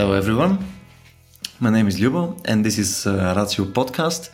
[0.00, 0.58] Hello, everyone.
[1.60, 4.30] My name is Ljubo, and this is uh, Ratio Podcast.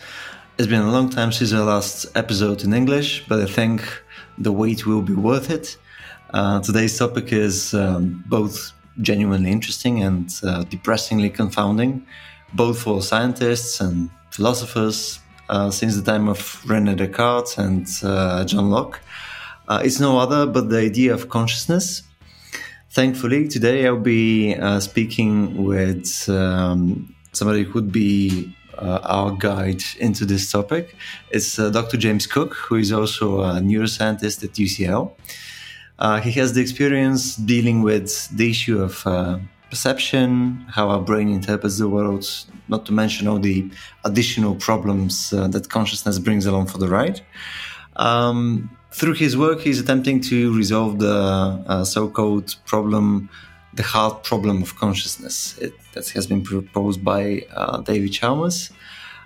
[0.57, 3.83] It's been a long time since our last episode in English, but I think
[4.39, 5.77] the wait will be worth it.
[6.33, 8.71] Uh, today's topic is um, both
[9.03, 12.07] genuinely interesting and uh, depressingly confounding,
[12.55, 18.71] both for scientists and philosophers uh, since the time of René Descartes and uh, John
[18.71, 19.01] Locke.
[19.67, 22.05] Uh, it's no other but the idea of consciousness.
[22.97, 29.83] Thankfully, today I'll be uh, speaking with um, somebody who would be uh, our guide
[30.01, 30.97] into this topic.
[31.31, 31.99] It's uh, Dr.
[31.99, 35.13] James Cooke, who is also a neuroscientist at UCL.
[35.99, 41.29] Uh, he has the experience dealing with the issue of uh, perception, how our brain
[41.29, 42.27] interprets the world,
[42.69, 43.71] not to mention all the
[44.07, 47.21] additional problems uh, that consciousness brings along for the ride.
[47.97, 51.17] Um, through his work, he's attempting to resolve the
[51.67, 53.29] uh, so called problem,
[53.75, 58.71] the hard problem of consciousness it, that has been proposed by uh, David Chalmers.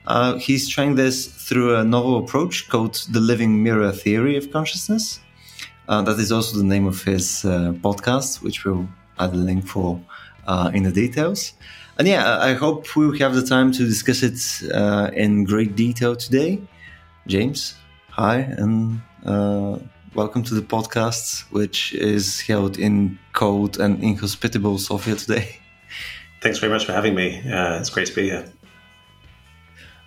[0.08, 5.20] Uh, he's trying this through a novel approach called the living mirror theory of consciousness.
[5.88, 8.88] Uh, that is also the name of his uh, podcast, which we'll
[9.20, 10.00] add a link for
[10.48, 11.52] uh, in the details.
[11.96, 14.40] And yeah, I hope we'll have the time to discuss it
[15.14, 16.60] in great detail today.
[17.28, 17.76] James,
[18.08, 19.78] hi, and uh,
[20.14, 25.56] welcome to the podcast, which is held in cold and inhospitable Sofia today.
[26.42, 27.38] Thanks very much for having me.
[27.50, 28.50] Uh, it's great to be here.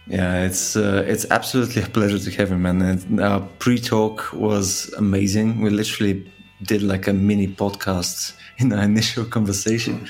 [0.08, 2.82] Yeah, it's uh, it's absolutely a pleasure to have you, man.
[2.82, 5.62] And our pre-talk was amazing.
[5.62, 6.30] We literally
[6.64, 10.08] did like a mini podcast in our initial conversation.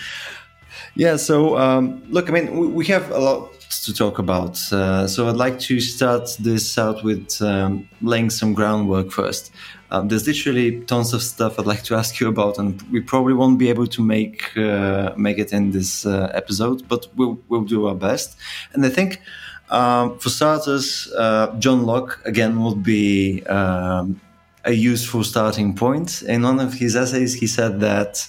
[0.95, 4.57] Yeah, so um, look, I mean, we, we, have a lot to talk about.
[4.71, 9.51] Uh, so I'd like to start this out with um, laying some groundwork first.
[9.91, 13.33] Um, there's literally tons of stuff I'd like to ask you about, and we probably
[13.33, 17.63] won't be able to make uh, make it in this uh, episode, but we'll we'll
[17.63, 18.35] do our best.
[18.73, 19.21] And I think
[19.69, 24.19] um, for starters, uh, John Locke again would be um,
[24.65, 26.23] a useful starting point.
[26.23, 28.27] In one of his essays, he said that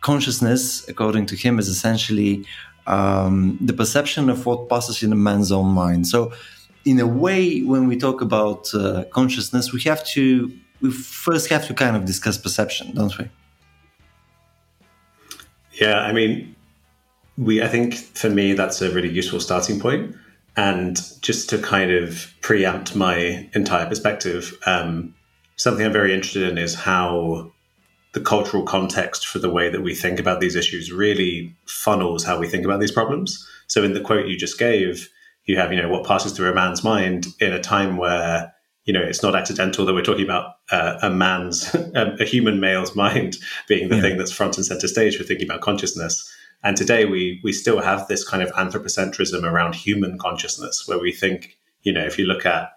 [0.00, 2.44] consciousness, according to him, is essentially
[2.86, 6.06] um, the perception of what passes in a man's own mind.
[6.06, 6.32] So,
[6.84, 11.66] in a way, when we talk about uh, consciousness, we have to we first have
[11.66, 13.30] to kind of discuss perception, don't we?
[15.72, 16.54] Yeah, I mean,
[17.38, 17.62] we.
[17.62, 20.14] I think for me, that's a really useful starting point.
[20.56, 25.14] and just to kind of preempt my entire perspective, um,
[25.56, 27.52] something I'm very interested in is how
[28.14, 32.38] the cultural context for the way that we think about these issues really funnels how
[32.38, 33.46] we think about these problems.
[33.66, 35.10] So, in the quote you just gave,
[35.46, 38.54] you have, you know, what passes through a man's mind in a time where,
[38.84, 42.94] you know, it's not accidental that we're talking about uh, a man's, a human male's
[42.94, 43.36] mind
[43.68, 44.02] being the yeah.
[44.02, 46.32] thing that's front and center stage for thinking about consciousness.
[46.62, 51.12] And today we we still have this kind of anthropocentrism around human consciousness, where we
[51.12, 52.70] think, you know, if you look at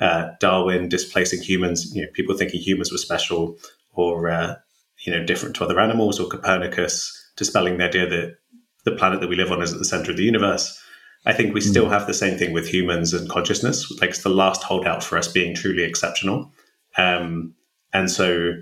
[0.00, 3.56] uh, Darwin displacing humans, you know, people thinking humans were special
[3.94, 4.56] or uh,
[5.04, 8.36] you know different to other animals, or Copernicus dispelling the idea that
[8.84, 10.78] the planet that we live on is at the center of the universe.
[11.24, 11.70] I think we mm.
[11.70, 13.90] still have the same thing with humans and consciousness.
[14.00, 16.52] Like it's the last holdout for us being truly exceptional.
[16.98, 17.54] Um,
[17.92, 18.54] and so,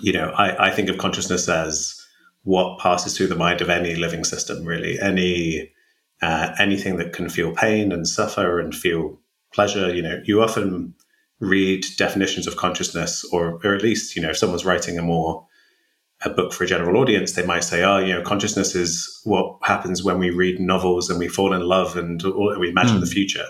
[0.00, 1.94] you know, I, I think of consciousness as
[2.42, 4.98] what passes through the mind of any living system, really.
[4.98, 5.70] Any
[6.22, 9.18] uh, anything that can feel pain and suffer and feel
[9.52, 9.94] pleasure.
[9.94, 10.94] You know, you often
[11.38, 15.46] read definitions of consciousness, or or at least, you know, if someone's writing a more
[16.22, 19.56] a book for a general audience, they might say, "Oh, you know, consciousness is what
[19.62, 22.22] happens when we read novels and we fall in love and
[22.58, 23.00] we imagine mm.
[23.00, 23.46] the future."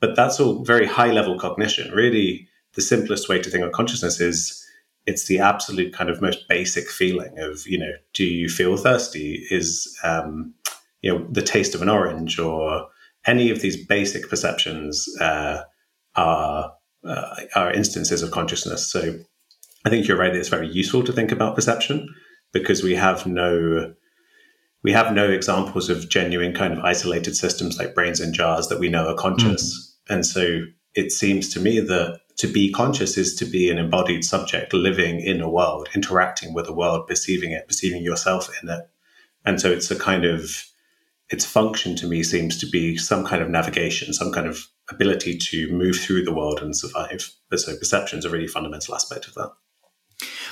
[0.00, 1.92] But that's all very high level cognition.
[1.92, 4.64] Really, the simplest way to think of consciousness is
[5.06, 9.46] it's the absolute kind of most basic feeling of you know do you feel thirsty
[9.50, 10.54] is um,
[11.02, 12.88] you know the taste of an orange or
[13.26, 15.62] any of these basic perceptions uh,
[16.16, 16.72] are
[17.06, 19.18] uh, are instances of consciousness so
[19.84, 22.08] i think you're right that it's very useful to think about perception
[22.52, 23.94] because we have no
[24.82, 28.78] we have no examples of genuine kind of isolated systems like brains in jars that
[28.78, 30.14] we know are conscious mm.
[30.14, 30.60] and so
[30.94, 35.20] it seems to me that to be conscious is to be an embodied subject living
[35.20, 38.88] in a world, interacting with a world, perceiving it, perceiving yourself in it.
[39.44, 40.64] And so it's a kind of,
[41.30, 45.38] its function to me seems to be some kind of navigation, some kind of ability
[45.38, 47.32] to move through the world and survive.
[47.50, 49.52] But so perception is a really fundamental aspect of that.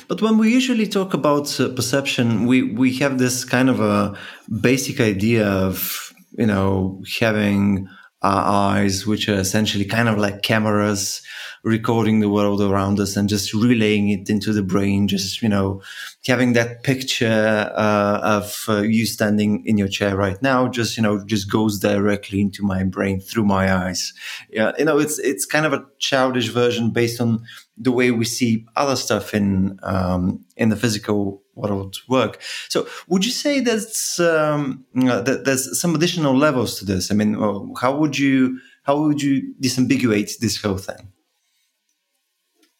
[0.08, 4.16] But when we usually talk about uh, perception, we, we have this kind of a
[4.60, 7.88] basic idea of, you know, having
[8.29, 11.23] eyes, which are essentially kind of like cameras
[11.65, 15.09] recording the world around us and just relaying it into the brain.
[15.09, 15.83] Just, you know,
[16.27, 21.03] having that picture uh, of uh, you standing in your chair right now, just, you
[21.03, 24.13] know, just goes directly into my brain through my eyes.
[24.51, 24.73] Yeah.
[24.79, 27.45] You know, it's, it's kind of a childish version based on
[27.77, 32.40] the way we see other stuff in, um, in the physical world work.
[32.69, 37.10] So, would you say that's um, uh, that there's some additional levels to this?
[37.10, 37.34] I mean,
[37.81, 41.12] how would you how would you disambiguate this whole thing?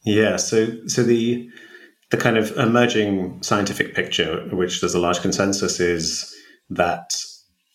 [0.05, 1.49] Yeah, so so the
[2.11, 6.35] the kind of emerging scientific picture, which there's a large consensus, is
[6.71, 7.15] that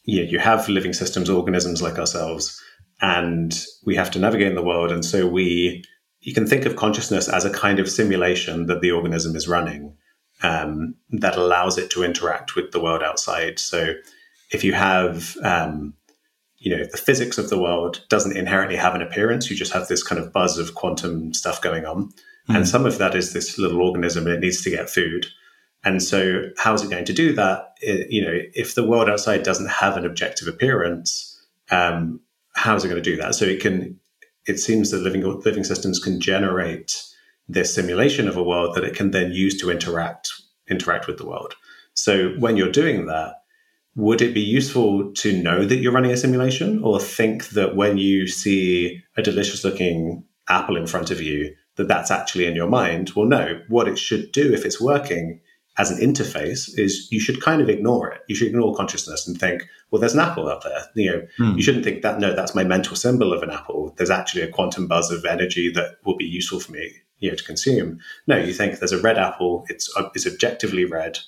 [0.06, 2.62] yeah, you have living systems, organisms like ourselves,
[3.02, 5.84] and we have to navigate in the world, and so we
[6.22, 9.96] you can think of consciousness as a kind of simulation that the organism is running
[10.44, 13.60] um, that allows it to interact with the world outside.
[13.60, 13.94] So
[14.52, 15.94] if you have, um,
[16.58, 19.88] you know, the physics of the world doesn't inherently have an appearance, you just have
[19.88, 22.10] this kind of buzz of quantum stuff going on.
[22.50, 22.58] Mm.
[22.58, 25.28] And some of that is this little organism it needs to get food.
[25.84, 27.76] And so, how is it going to do that?
[27.82, 31.34] It, you know, if the world outside doesn't have an objective appearance,
[31.72, 32.20] um,
[32.56, 33.36] how is it going to do that?
[33.36, 34.00] So it can.
[34.48, 37.04] It seems that living living systems can generate
[37.50, 40.32] this simulation of a world that it can then use to interact
[40.70, 41.56] interact with the world.
[41.94, 43.36] So when you're doing that,
[43.96, 47.98] would it be useful to know that you're running a simulation or think that when
[47.98, 52.68] you see a delicious looking apple in front of you that that's actually in your
[52.68, 53.12] mind?
[53.16, 53.60] Well no.
[53.70, 55.40] What it should do if it's working
[55.80, 58.22] as an interface is you should kind of ignore it.
[58.28, 60.84] You should ignore consciousness and think well there's an apple out there.
[60.96, 61.56] You know hmm.
[61.56, 63.96] you shouldn't think that no that's my mental symbol of an apple.
[63.98, 67.36] There's actually a quantum buzz of energy that will be useful for me you know
[67.36, 68.00] to consume.
[68.28, 69.66] No, you think there's a red apple.
[69.70, 71.20] It's uh, it's objectively red.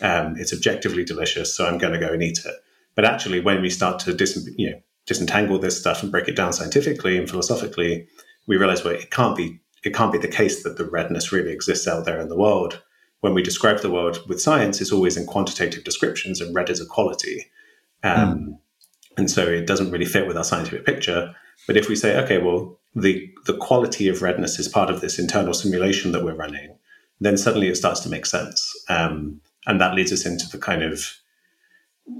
[0.00, 2.54] Um, it's objectively delicious, so I'm going to go and eat it.
[2.94, 6.36] But actually, when we start to dis, you know, disentangle this stuff and break it
[6.36, 8.06] down scientifically and philosophically,
[8.46, 11.52] we realize well, it can't be it can't be the case that the redness really
[11.52, 12.82] exists out there in the world.
[13.20, 16.80] When we describe the world with science, it's always in quantitative descriptions, and red is
[16.80, 17.46] a quality.
[18.02, 18.58] Um, mm.
[19.16, 21.34] And so it doesn't really fit with our scientific picture.
[21.66, 25.18] But if we say, okay, well, the the quality of redness is part of this
[25.18, 26.76] internal simulation that we're running,
[27.20, 30.82] then suddenly it starts to make sense, um, and that leads us into the kind
[30.82, 31.16] of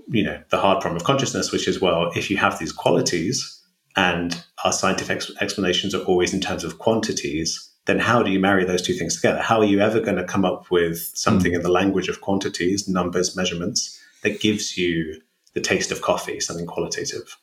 [0.08, 3.60] you know the hard problem of consciousness, which is well, if you have these qualities
[3.96, 8.40] and our scientific ex- explanations are always in terms of quantities, then how do you
[8.40, 9.40] marry those two things together?
[9.40, 11.56] How are you ever going to come up with something mm.
[11.56, 15.20] in the language of quantities, numbers, measurements that gives you
[15.52, 17.36] the taste of coffee, something qualitative?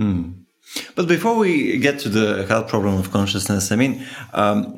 [0.00, 0.46] Mm.
[0.94, 4.04] But before we get to the health problem of consciousness, I mean,
[4.34, 4.74] um,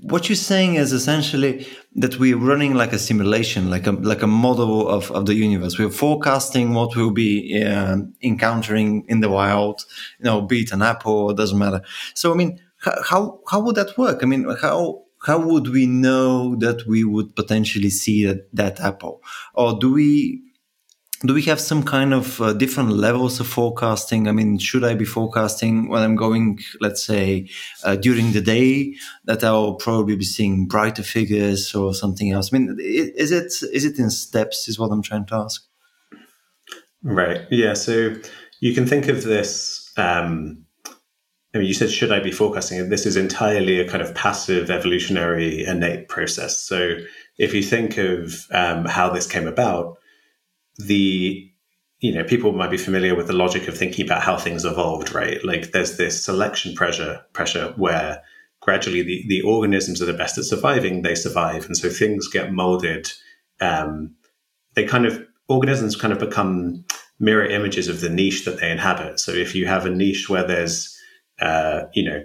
[0.00, 1.66] what you're saying is essentially
[1.96, 5.78] that we're running like a simulation, like a like a model of, of the universe.
[5.78, 9.84] We're forecasting what we'll be uh, encountering in the wild,
[10.18, 11.82] you know, be it an apple, doesn't matter.
[12.14, 14.22] So, I mean, how how would that work?
[14.22, 19.22] I mean, how how would we know that we would potentially see that, that apple,
[19.54, 20.42] or do we
[21.26, 24.26] do we have some kind of uh, different levels of forecasting?
[24.26, 27.50] I mean, should I be forecasting when I'm going, let's say,
[27.84, 28.94] uh, during the day
[29.24, 32.52] that I'll probably be seeing brighter figures or something else?
[32.52, 34.66] I mean, is it is it in steps?
[34.66, 35.62] Is what I'm trying to ask.
[37.02, 37.42] Right.
[37.50, 37.74] Yeah.
[37.74, 38.14] So
[38.60, 39.92] you can think of this.
[39.98, 40.64] Um,
[41.52, 42.88] I mean, you said, should I be forecasting?
[42.88, 46.60] This is entirely a kind of passive evolutionary innate process.
[46.60, 46.96] So
[47.38, 49.98] if you think of um, how this came about
[50.86, 51.50] the
[52.00, 55.14] you know people might be familiar with the logic of thinking about how things evolved
[55.14, 55.44] right?
[55.44, 58.22] Like there's this selection pressure pressure where
[58.60, 61.64] gradually the, the organisms are the best at surviving they survive.
[61.66, 63.10] And so things get molded
[63.60, 64.14] um,
[64.74, 66.84] they kind of organisms kind of become
[67.18, 69.20] mirror images of the niche that they inhabit.
[69.20, 70.96] So if you have a niche where there's
[71.40, 72.24] uh, you know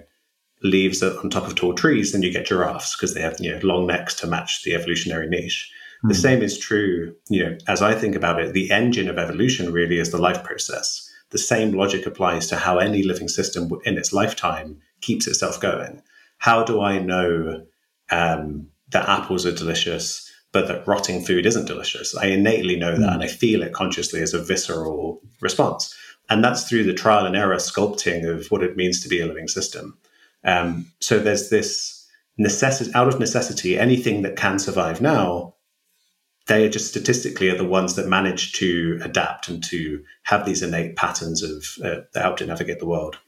[0.62, 3.60] leaves on top of tall trees then you get giraffes because they have you know
[3.62, 5.70] long necks to match the evolutionary niche
[6.08, 6.20] the hmm.
[6.20, 9.98] same is true, you know, as I think about it, the engine of evolution really
[9.98, 11.10] is the life process.
[11.30, 16.02] The same logic applies to how any living system in its lifetime keeps itself going.
[16.38, 17.64] How do I know
[18.10, 22.16] um, that apples are delicious, but that rotting food isn't delicious?
[22.16, 25.94] I innately know that, and I feel it consciously as a visceral response.
[26.28, 29.26] And that's through the trial and error sculpting of what it means to be a
[29.26, 29.98] living system.
[30.44, 32.06] Um, so there's this
[32.38, 35.55] necessity, out of necessity, anything that can survive now
[36.46, 40.62] they are just statistically are the ones that manage to adapt and to have these
[40.62, 43.18] innate patterns of uh, that help to navigate the world.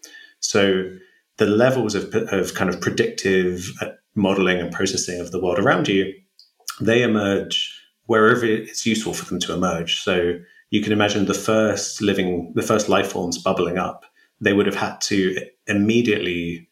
[0.40, 0.90] So
[1.38, 5.88] the levels of, of kind of predictive uh, modeling and processing of the world around
[5.88, 6.12] you,
[6.80, 7.74] they emerge
[8.06, 10.00] wherever it's useful for them to emerge.
[10.00, 10.38] So
[10.70, 14.04] you can imagine the first living, the first life forms bubbling up.
[14.40, 16.68] they would have had to immediately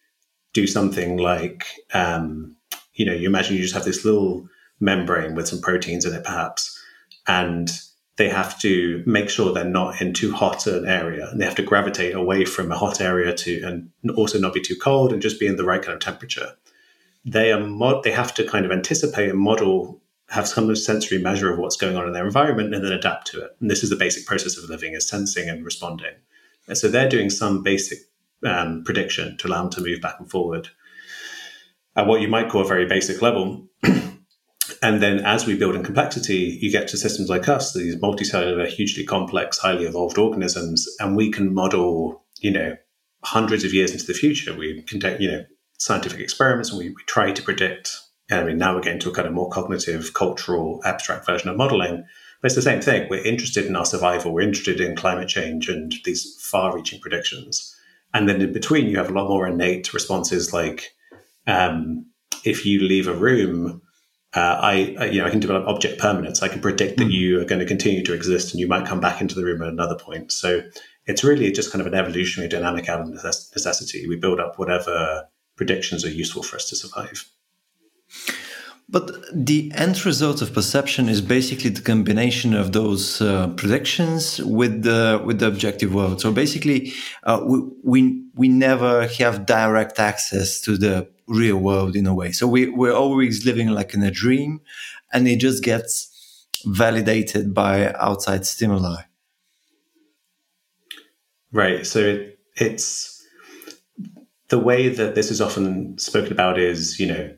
[0.52, 2.56] do something like, um,
[2.94, 4.48] you know, you imagine you just have this little
[4.80, 6.78] membrane with some proteins in it, perhaps,
[7.26, 7.70] and
[8.16, 11.28] they have to make sure they're not in too hot an area.
[11.30, 14.60] And they have to gravitate away from a hot area to and also not be
[14.60, 16.52] too cold and just be in the right kind of temperature.
[17.24, 21.52] They are mod- they have to kind of anticipate and model have some sensory measure
[21.52, 23.56] of what's going on in their environment and then adapt to it.
[23.60, 26.14] And this is the basic process of living is sensing and responding.
[26.68, 27.98] And so they're doing some basic
[28.44, 30.68] um, prediction to allow them to move back and forward.
[31.94, 33.68] At what you might call a very basic level
[34.86, 38.68] And then as we build in complexity, you get to systems like us, these multicellular,
[38.68, 42.76] hugely complex, highly evolved organisms, and we can model, you know,
[43.24, 44.56] hundreds of years into the future.
[44.56, 45.44] We conduct, you know,
[45.76, 47.98] scientific experiments and we, we try to predict.
[48.30, 51.50] And I mean, now we're getting to a kind of more cognitive, cultural, abstract version
[51.50, 52.04] of modeling.
[52.40, 53.08] But it's the same thing.
[53.10, 54.32] We're interested in our survival.
[54.32, 57.74] We're interested in climate change and these far-reaching predictions.
[58.14, 60.92] And then in between, you have a lot more innate responses like
[61.48, 62.06] um,
[62.44, 63.82] if you leave a room,
[64.36, 66.42] uh, I, I, you know, I can develop object permanence.
[66.42, 67.10] I can predict that hmm.
[67.10, 69.62] you are going to continue to exist and you might come back into the room
[69.62, 70.30] at another point.
[70.30, 70.60] So
[71.06, 74.06] it's really just kind of an evolutionary dynamic out of necessity.
[74.06, 75.26] We build up whatever
[75.56, 77.24] predictions are useful for us to survive.
[78.88, 84.82] But the end result of perception is basically the combination of those uh, predictions with
[84.82, 86.20] the with the objective world.
[86.20, 86.92] So basically,
[87.24, 92.32] uh, we, we we never have direct access to the real world in a way.
[92.32, 94.60] So we, we're always living like in a dream
[95.12, 99.02] and it just gets validated by outside stimuli.
[101.52, 101.86] Right.
[101.86, 103.24] So it, it's
[104.48, 107.36] the way that this is often spoken about is, you know,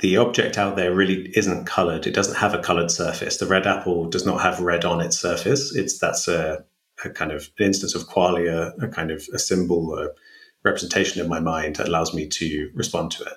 [0.00, 2.06] the object out there really isn't colored.
[2.06, 3.38] It doesn't have a colored surface.
[3.38, 5.74] The red apple does not have red on its surface.
[5.74, 6.64] It's that's a,
[7.04, 10.10] a kind of an instance of qualia, a kind of a symbol, a,
[10.64, 13.34] representation in my mind that allows me to respond to it.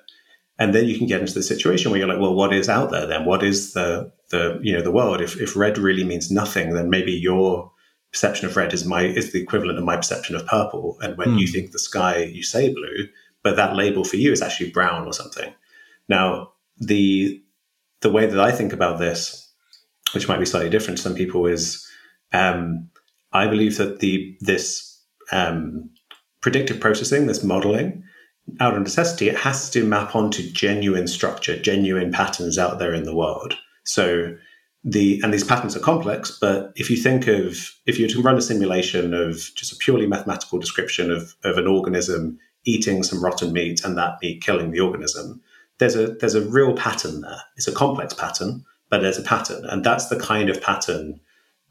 [0.60, 2.92] And then you can get into the situation where you're like, well, what is out
[2.92, 3.26] there then?
[3.26, 5.22] What is the the you know the world?
[5.22, 7.72] If if red really means nothing, then maybe your
[8.12, 10.98] perception of red is my is the equivalent of my perception of purple.
[11.02, 11.40] And when mm.
[11.40, 11.54] you hmm.
[11.54, 13.08] think the sky, you say blue,
[13.42, 15.52] but that label for you is actually brown or something.
[16.08, 17.42] Now, the
[18.02, 19.50] the way that I think about this,
[20.14, 21.88] which might be slightly different to some people, is
[22.34, 22.90] um,
[23.32, 25.02] I believe that the this
[25.32, 25.90] um,
[26.42, 28.04] predictive processing, this modeling,
[28.60, 33.04] out of necessity, it has to map onto genuine structure, genuine patterns out there in
[33.04, 33.56] the world.
[33.86, 34.36] So
[34.84, 38.22] the and these patterns are complex, but if you think of if you were to
[38.22, 43.24] run a simulation of just a purely mathematical description of, of an organism eating some
[43.24, 45.42] rotten meat and that meat killing the organism,
[45.78, 47.42] there's a there's a real pattern there.
[47.58, 51.20] It's a complex pattern, but there's a pattern, and that's the kind of pattern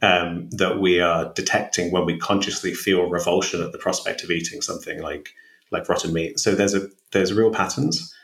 [0.03, 4.63] um, that we are detecting when we consciously feel revulsion at the prospect of eating
[4.63, 5.31] something like
[5.71, 6.39] like rotten meat.
[6.41, 8.15] So there's a there's real patterns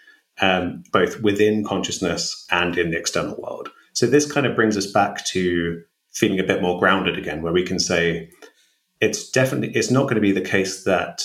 [0.40, 3.71] um, both within consciousness and in the external world.
[3.92, 7.52] So this kind of brings us back to feeling a bit more grounded again, where
[7.52, 8.30] we can say
[9.00, 11.25] it's definitely it's not going to be the case that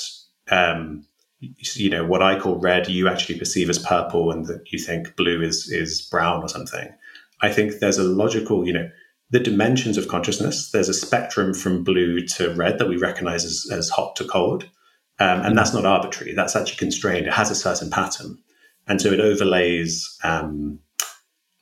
[0.50, 1.05] um,
[1.39, 5.15] you know what I call red you actually perceive as purple and that you think
[5.15, 6.89] blue is is brown or something.
[7.41, 8.89] I think there's a logical you know
[9.31, 10.71] the dimensions of consciousness.
[10.71, 14.65] There's a spectrum from blue to red that we recognize as, as hot to cold.
[15.19, 16.33] Um, and that's not arbitrary.
[16.33, 17.27] That's actually constrained.
[17.27, 18.38] It has a certain pattern.
[18.88, 20.79] And so it overlays um,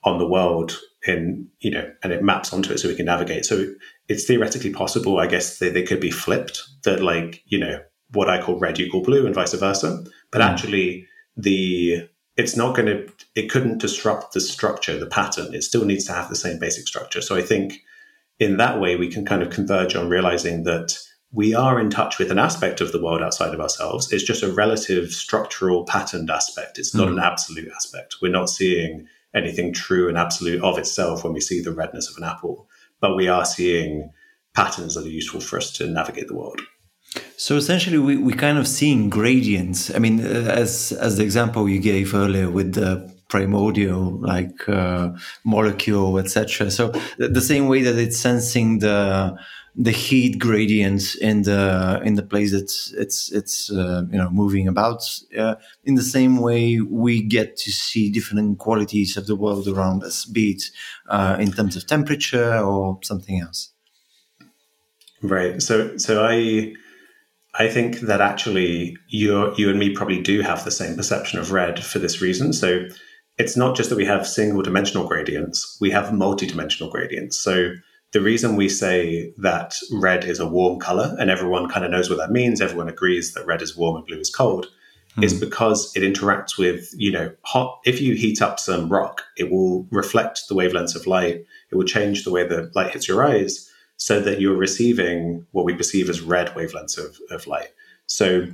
[0.03, 3.45] on the world in, you know, and it maps onto it so we can navigate.
[3.45, 3.65] So
[4.07, 8.29] it's theoretically possible, I guess, they, they could be flipped that, like, you know, what
[8.29, 10.03] I call red, you call blue, and vice versa.
[10.31, 10.45] But mm.
[10.45, 11.05] actually,
[11.37, 12.07] the
[12.39, 15.53] it's not going to it couldn't disrupt the structure the pattern.
[15.53, 17.21] It still needs to have the same basic structure.
[17.21, 17.81] So i think
[18.39, 20.97] in that way we can kind of converge on realizing that
[21.31, 24.11] we are in touch with an aspect of the world outside of ourselves.
[24.11, 26.79] It's just a relative structural patterned aspect.
[26.79, 27.13] It's not mm.
[27.13, 28.15] an absolute aspect.
[28.19, 32.17] We're not seeing anything true and absolute of itself when we see the redness of
[32.17, 32.67] an apple
[33.01, 34.11] but we are seeing
[34.53, 36.59] patterns that are useful for us to navigate the world
[37.37, 39.93] so essentially, we, we kind of seeing gradients.
[39.93, 45.11] I mean, uh, as as the example you gave earlier with the primordial like uh,
[45.43, 46.69] molecule, etc.
[46.71, 49.37] So the same way that it's sensing the
[49.75, 54.67] the heat gradients in the in the place that it's it's uh, you know moving
[54.67, 55.01] about.
[55.37, 60.03] Uh, in the same way, we get to see different qualities of the world around
[60.03, 60.63] us, be it
[61.07, 63.69] uh, in terms of temperature or something else.
[65.21, 65.61] Right.
[65.61, 66.73] So so I
[67.55, 71.51] I think that actually you you and me probably do have the same perception of
[71.51, 72.53] red for this reason.
[72.53, 72.85] So
[73.37, 77.39] it's not just that we have single dimensional gradients, we have multi-dimensional gradients.
[77.39, 77.71] So
[78.11, 82.09] the reason we say that red is a warm color and everyone kind of knows
[82.09, 84.67] what that means, everyone agrees that red is warm and blue is cold,
[85.15, 85.23] mm.
[85.23, 87.79] is because it interacts with, you know, hot.
[87.85, 91.45] If you heat up some rock, it will reflect the wavelengths of light.
[91.71, 93.68] It will change the way the light hits your eyes
[93.99, 97.67] so that you're receiving what we perceive as red wavelengths of, of light.
[98.07, 98.47] So,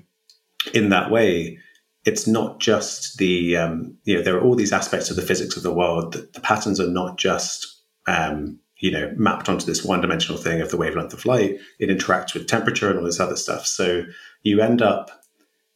[0.74, 1.60] in that way,
[2.04, 5.56] it's not just the, um, you know, there are all these aspects of the physics
[5.56, 6.14] of the world.
[6.14, 10.62] The, the patterns are not just, um, you know, mapped onto this one dimensional thing
[10.62, 11.60] of the wavelength of light.
[11.80, 13.68] It interacts with temperature and all this other stuff.
[13.68, 14.04] So
[14.42, 15.12] you end up,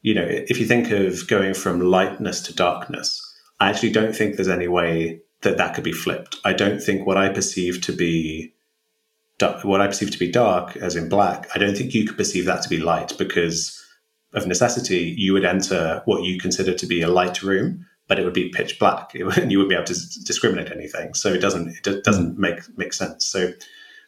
[0.02, 3.22] you know, if you think of going from lightness to darkness,
[3.60, 6.38] I actually don't think there's any way that that could be flipped.
[6.44, 8.54] I don't think what I perceive to be
[9.63, 12.46] what I perceive to be dark, as in black, I don't think you could perceive
[12.46, 13.75] that to be light because
[14.34, 18.25] of necessity, you would enter what you consider to be a light room, but it
[18.25, 21.13] would be pitch black, and you wouldn't be able to discriminate anything.
[21.13, 22.41] So it doesn't it doesn't hmm.
[22.41, 23.25] make make sense.
[23.25, 23.53] So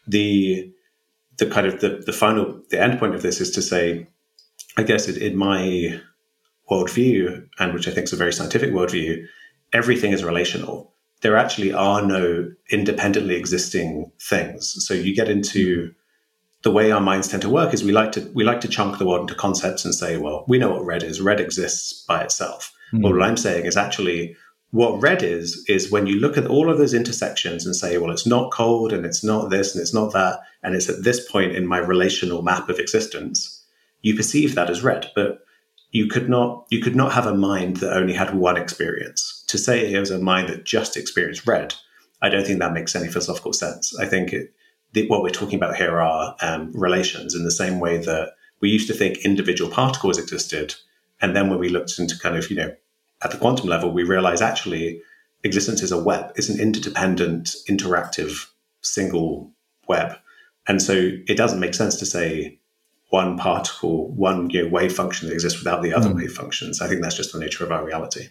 [0.07, 0.71] the
[1.38, 4.07] the kind of the the final the end point of this is to say,
[4.77, 6.00] I guess it, in my
[6.69, 9.25] worldview, and which I think is a very scientific worldview,
[9.73, 10.93] everything is relational.
[11.21, 14.75] There actually are no independently existing things.
[14.85, 15.93] So you get into
[16.63, 18.97] the way our minds tend to work is we like to we like to chunk
[18.97, 21.21] the world into concepts and say, well, we know what red is.
[21.21, 22.73] Red exists by itself.
[22.93, 23.03] Mm.
[23.03, 24.35] Well, what I'm saying is actually
[24.71, 28.11] what red is is when you look at all of those intersections and say, well,
[28.11, 31.29] it's not cold and it's not this and it's not that, and it's at this
[31.29, 33.63] point in my relational map of existence,
[34.01, 35.11] you perceive that as red.
[35.13, 35.43] But
[35.91, 39.43] you could not you could not have a mind that only had one experience.
[39.48, 41.75] To say it was a mind that just experienced red,
[42.21, 43.98] I don't think that makes any philosophical sense.
[44.00, 44.53] I think it
[44.93, 48.69] the, what we're talking about here are um, relations in the same way that we
[48.69, 50.75] used to think individual particles existed.
[51.21, 52.75] And then when we looked into kind of, you know,
[53.24, 55.01] at the quantum level, we realize actually
[55.43, 58.48] existence is a web, it's an interdependent, interactive,
[58.81, 59.51] single
[59.88, 60.17] web.
[60.67, 62.60] And so it doesn't make sense to say
[63.12, 66.15] one particle, one you know, wave function that exists without the other mm.
[66.15, 66.82] wave functions.
[66.82, 68.30] I think that's just the nature of our reality.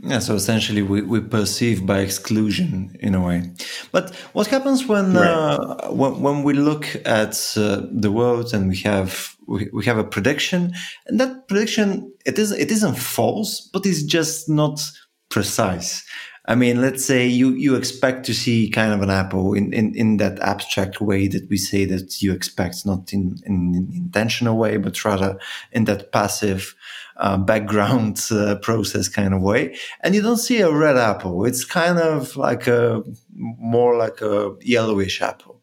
[0.00, 3.52] Yeah, so essentially we, we perceive by exclusion in a way.
[3.92, 5.28] But what happens when right.
[5.28, 9.98] uh, when, when we look at uh, the world and we have we, we have
[9.98, 10.72] a prediction
[11.06, 14.80] and that prediction it is it isn't false but it's just not
[15.28, 16.02] precise.
[16.46, 19.94] I mean, let's say you, you expect to see kind of an apple in, in,
[19.94, 24.56] in that abstract way that we say that you expect, not in, in an intentional
[24.56, 25.38] way, but rather
[25.70, 26.74] in that passive
[27.16, 29.76] uh, background uh, process kind of way.
[30.00, 31.44] And you don't see a red apple.
[31.44, 35.62] It's kind of like a more like a yellowish apple.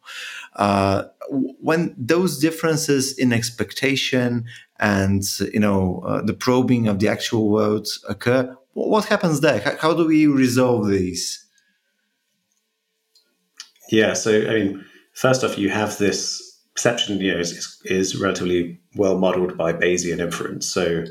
[0.55, 4.45] Uh, when those differences in expectation
[4.79, 8.55] and you know uh, the probing of the actual world occur,
[8.87, 9.77] what happens there?
[9.79, 11.45] How, do we resolve these?
[13.91, 16.41] Yeah, so I mean, first off, you have this
[16.75, 20.67] perception, you know, is, is relatively well modeled by Bayesian inference.
[20.67, 21.03] So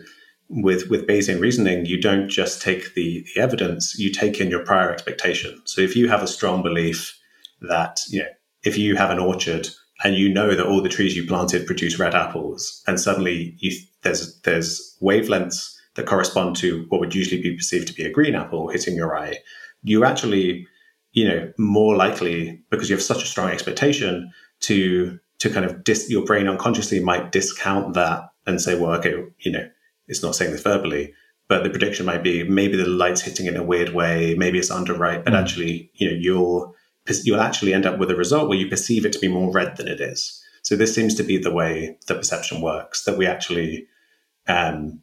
[0.48, 4.64] with with Bayesian reasoning, you don't just take the, the evidence, you take in your
[4.64, 5.60] prior expectation.
[5.64, 7.18] So if you have a strong belief
[7.62, 8.28] that, you know,
[8.62, 9.68] if you have an orchard
[10.04, 13.76] and you know that all the trees you planted produce red apples, and suddenly you,
[14.02, 18.36] there's there's wavelengths that correspond to what would usually be perceived to be a green
[18.36, 19.36] apple hitting your eye,
[19.82, 20.64] you actually,
[21.12, 25.82] you know, more likely because you have such a strong expectation to to kind of
[25.82, 29.68] dis, your brain unconsciously might discount that and say, well, okay, you know,
[30.06, 31.12] it's not saying this verbally,
[31.48, 34.70] but the prediction might be maybe the light's hitting in a weird way, maybe it's
[34.70, 35.40] underright, but mm.
[35.40, 36.76] actually, you know, you'll
[37.24, 39.76] you'll actually end up with a result where you perceive it to be more red
[39.76, 40.44] than it is.
[40.62, 43.04] So this seems to be the way that perception works.
[43.04, 43.88] That we actually,
[44.46, 45.00] um,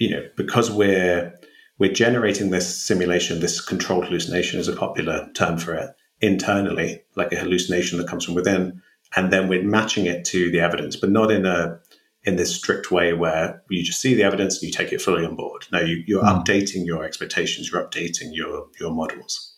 [0.00, 1.32] you know, because we're
[1.78, 7.32] we're generating this simulation, this controlled hallucination is a popular term for it internally, like
[7.32, 8.82] a hallucination that comes from within,
[9.16, 11.78] and then we're matching it to the evidence, but not in a
[12.24, 15.24] in this strict way where you just see the evidence and you take it fully
[15.24, 15.66] on board.
[15.72, 16.44] No, you, are mm.
[16.44, 19.54] updating your expectations, you're updating your your models.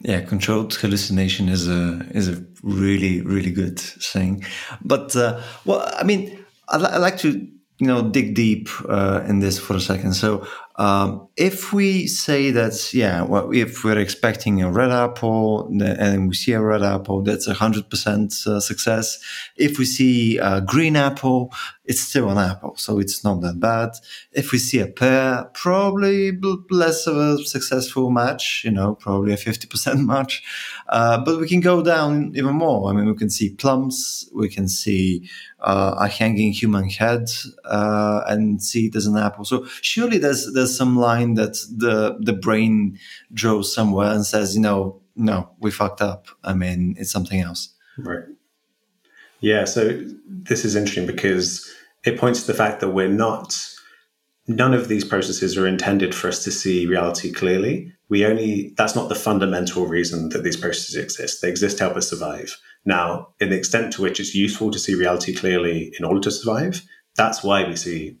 [0.00, 4.44] Yeah, controlled hallucination is a is a really really good thing.
[4.84, 9.40] But uh, well, I mean, I, I like to you know dig deep uh, in
[9.40, 10.14] this for a second.
[10.14, 16.28] So um, if we say that, yeah, well, if we're expecting a red apple and
[16.28, 19.20] we see a red apple, that's a hundred percent uh, success.
[19.56, 21.52] If we see a green apple,
[21.84, 23.90] it's still an apple, so it's not that bad.
[24.32, 26.32] If we see a pear, probably
[26.70, 30.42] less of a successful match, you know, probably a fifty percent match.
[30.88, 32.90] Uh, but we can go down even more.
[32.90, 35.28] I mean, we can see plums, we can see
[35.60, 37.30] uh, a hanging human head,
[37.64, 39.44] uh, and see as an apple.
[39.44, 42.98] So surely there's, there's there's some line that the the brain
[43.32, 46.28] draws somewhere and says, you know, no, we fucked up.
[46.42, 47.72] I mean, it's something else.
[47.98, 48.24] Right.
[49.40, 49.66] Yeah.
[49.66, 51.70] So this is interesting because
[52.04, 53.56] it points to the fact that we're not,
[54.48, 57.92] none of these processes are intended for us to see reality clearly.
[58.08, 61.42] We only, that's not the fundamental reason that these processes exist.
[61.42, 62.56] They exist to help us survive.
[62.84, 66.30] Now, in the extent to which it's useful to see reality clearly in order to
[66.30, 66.82] survive,
[67.16, 68.16] that's why we see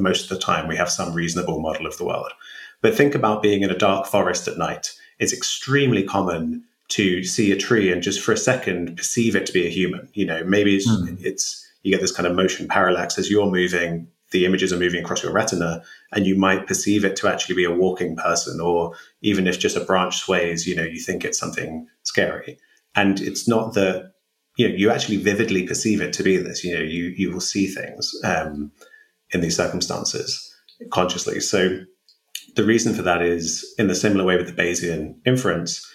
[0.00, 2.32] most of the time we have some reasonable model of the world.
[2.80, 4.92] But think about being in a dark forest at night.
[5.18, 9.52] It's extremely common to see a tree and just for a second perceive it to
[9.52, 10.08] be a human.
[10.12, 11.16] You know, maybe it's, mm.
[11.24, 15.00] it's you get this kind of motion parallax as you're moving, the images are moving
[15.00, 18.94] across your retina, and you might perceive it to actually be a walking person, or
[19.22, 22.58] even if just a branch sways, you know, you think it's something scary.
[22.96, 24.12] And it's not that
[24.56, 26.64] you know you actually vividly perceive it to be this.
[26.64, 28.72] You know, you you will see things um,
[29.34, 30.50] in these circumstances
[30.90, 31.40] consciously.
[31.40, 31.80] So
[32.56, 35.86] the reason for that is in the similar way with the Bayesian inference.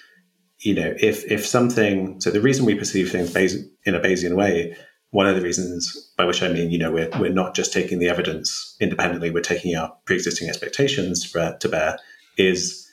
[0.59, 4.75] You know, if if something, so the reason we perceive things in a Bayesian way,
[5.11, 7.99] one of the reasons by which I mean, you know, we're we're not just taking
[7.99, 11.97] the evidence independently, we're taking our pre-existing expectations to bear,
[12.37, 12.85] is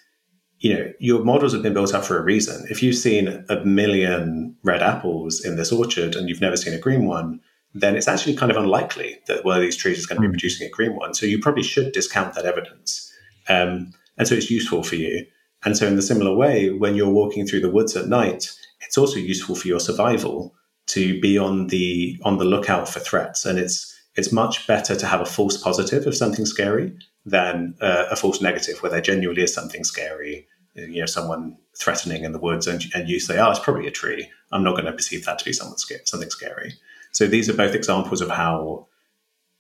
[0.59, 2.67] you know, your models have been built up for a reason.
[2.71, 6.79] If you've seen a million red apples in this orchard and you've never seen a
[6.79, 7.41] green one,
[7.81, 10.27] then it's actually kind of unlikely that one of these trees is going to be
[10.27, 10.33] hmm.
[10.33, 11.15] producing a green one.
[11.15, 13.13] So you probably should discount that evidence.
[13.49, 15.27] Um, and so it's useful for you.
[15.65, 18.99] And so, in the similar way, when you're walking through the woods at night, it's
[18.99, 20.55] also useful for your survival
[20.89, 23.45] to be on the on the lookout for threats.
[23.45, 28.07] And it's it's much better to have a false positive of something scary than uh,
[28.11, 32.39] a false negative where there genuinely is something scary you know someone threatening in the
[32.39, 35.25] woods and, and you say oh it's probably a tree i'm not going to perceive
[35.25, 36.75] that to be something scary
[37.17, 38.87] so these are both examples of how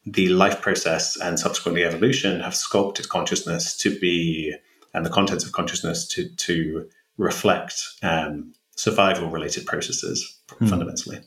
[0.05, 4.55] the life process and subsequently evolution have sculpted consciousness to be
[4.92, 10.66] and the contents of consciousness to to reflect um, survival related processes hmm.
[10.66, 11.19] fundamentally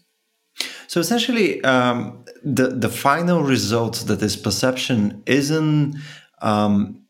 [0.86, 5.96] so essentially um, the the final result that is perception isn't
[6.44, 7.02] um,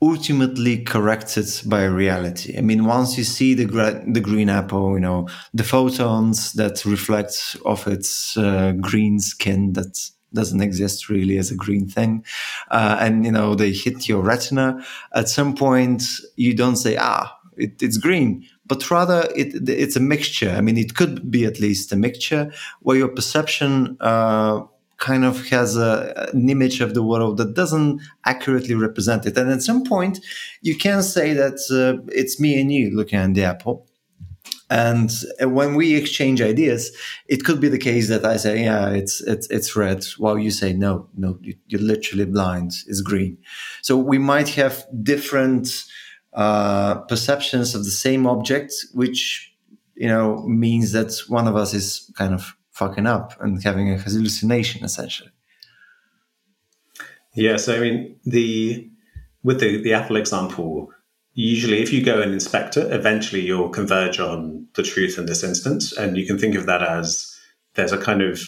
[0.00, 2.56] ultimately corrected by reality.
[2.56, 3.66] I mean, once you see the
[4.06, 10.10] the green apple, you know the photons that reflect off its uh, green skin that
[10.32, 12.24] doesn't exist really as a green thing,
[12.70, 14.84] uh, and you know they hit your retina.
[15.14, 16.04] At some point,
[16.36, 20.50] you don't say, "Ah, it, it's green," but rather it, it's a mixture.
[20.50, 23.96] I mean, it could be at least a mixture where your perception.
[24.00, 24.62] Uh,
[24.98, 29.36] kind of has a, an image of the world that doesn't accurately represent it.
[29.36, 30.20] And at some point,
[30.60, 33.86] you can say that uh, it's me and you looking at the apple.
[34.70, 36.94] And when we exchange ideas,
[37.26, 40.50] it could be the case that I say, "Yeah, it's it's it's red," while you
[40.50, 42.72] say, "No, no, you, are literally blind.
[42.86, 43.38] It's green."
[43.80, 45.84] So we might have different
[46.34, 49.54] uh, perceptions of the same object, which
[49.94, 53.98] you know means that one of us is kind of fucking up and having a
[53.98, 55.30] hallucination essentially.
[57.34, 58.88] Yeah, so I mean the
[59.42, 60.88] with the the Apple example,
[61.34, 65.42] usually if you go and inspect it, eventually you'll converge on the truth in this
[65.42, 67.34] instance, and you can think of that as
[67.74, 68.40] there's a kind of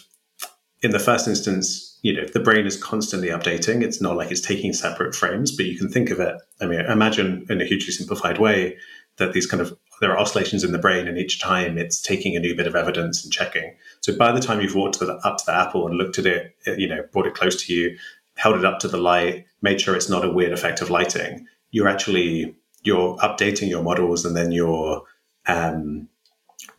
[0.82, 3.82] in the first instance, you know, the brain is constantly updating.
[3.82, 6.34] It's not like it's taking separate frames, but you can think of it.
[6.60, 8.78] I mean, imagine in a hugely simplified way
[9.18, 12.34] that these kind of there are oscillations in the brain, and each time it's taking
[12.34, 13.74] a new bit of evidence and checking.
[14.00, 16.26] So by the time you've walked to the, up to the apple and looked at
[16.26, 17.96] it, you know, brought it close to you,
[18.36, 21.46] held it up to the light, made sure it's not a weird effect of lighting,
[21.70, 25.02] you're actually you're updating your models, and then you're
[25.46, 26.08] um,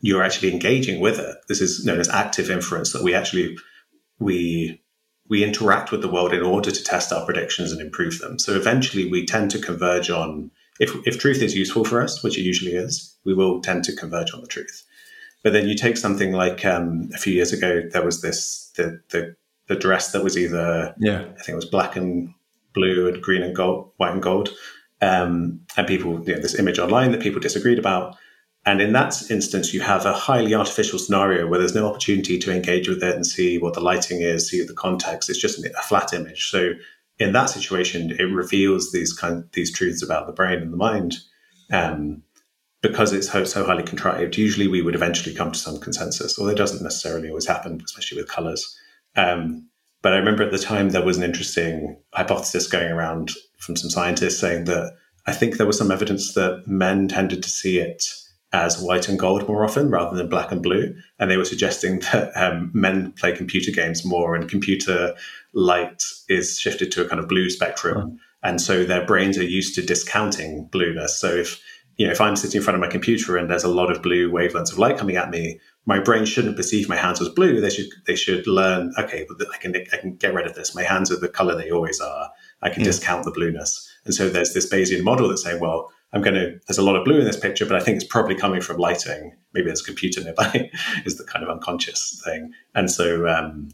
[0.00, 1.36] you're actually engaging with it.
[1.48, 2.92] This is known as active inference.
[2.92, 3.56] That we actually
[4.18, 4.80] we
[5.28, 8.38] we interact with the world in order to test our predictions and improve them.
[8.38, 12.36] So eventually, we tend to converge on if, if truth is useful for us, which
[12.36, 14.84] it usually is, we will tend to converge on the truth.
[15.42, 19.00] But then you take something like um, a few years ago, there was this the
[19.10, 19.34] the
[19.68, 22.32] the dress that was either yeah I think it was black and
[22.74, 24.50] blue and green and gold, white and gold,
[25.00, 28.16] um, and people you know, this image online that people disagreed about.
[28.64, 32.54] And in that instance, you have a highly artificial scenario where there's no opportunity to
[32.54, 35.28] engage with it and see what the lighting is, see the context.
[35.28, 36.48] It's just a flat image.
[36.48, 36.74] So
[37.18, 40.76] in that situation, it reveals these kind of, these truths about the brain and the
[40.76, 41.16] mind.
[41.72, 42.22] Um,
[42.82, 46.50] because it's so, so highly contrived, usually we would eventually come to some consensus, although
[46.50, 48.76] it doesn't necessarily always happen, especially with colors.
[49.16, 49.68] Um,
[50.02, 53.88] but I remember at the time there was an interesting hypothesis going around from some
[53.88, 58.04] scientists saying that I think there was some evidence that men tended to see it
[58.52, 60.94] as white and gold more often rather than black and blue.
[61.18, 65.14] And they were suggesting that um, men play computer games more and computer
[65.52, 68.18] light is shifted to a kind of blue spectrum.
[68.42, 71.16] And so their brains are used to discounting blueness.
[71.16, 71.62] So if
[71.96, 74.02] you know, if I'm sitting in front of my computer and there's a lot of
[74.02, 77.60] blue wavelengths of light coming at me, my brain shouldn't perceive my hands as blue.
[77.60, 78.92] They should they should learn.
[78.98, 80.74] Okay, I can I can get rid of this.
[80.74, 82.30] My hands are the color they always are.
[82.62, 82.86] I can yeah.
[82.86, 83.88] discount the blueness.
[84.04, 86.58] And so there's this Bayesian model that's saying, well, I'm going to.
[86.66, 88.78] There's a lot of blue in this picture, but I think it's probably coming from
[88.78, 89.36] lighting.
[89.52, 90.70] Maybe there's a computer nearby.
[91.04, 92.52] is the kind of unconscious thing.
[92.74, 93.70] And so um,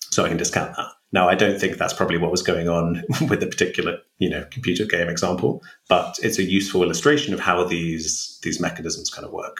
[0.00, 0.88] so I can discount that.
[1.14, 4.44] Now, I don't think that's probably what was going on with the particular, you know,
[4.50, 9.32] computer game example, but it's a useful illustration of how these these mechanisms kind of
[9.32, 9.56] work.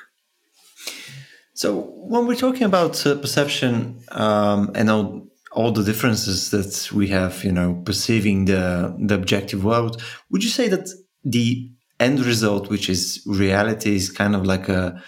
[1.54, 1.68] So,
[2.12, 7.44] when we're talking about uh, perception um, and all, all the differences that we have,
[7.44, 10.88] you know, perceiving the the objective world, would you say that
[11.22, 15.00] the end result, which is reality, is kind of like a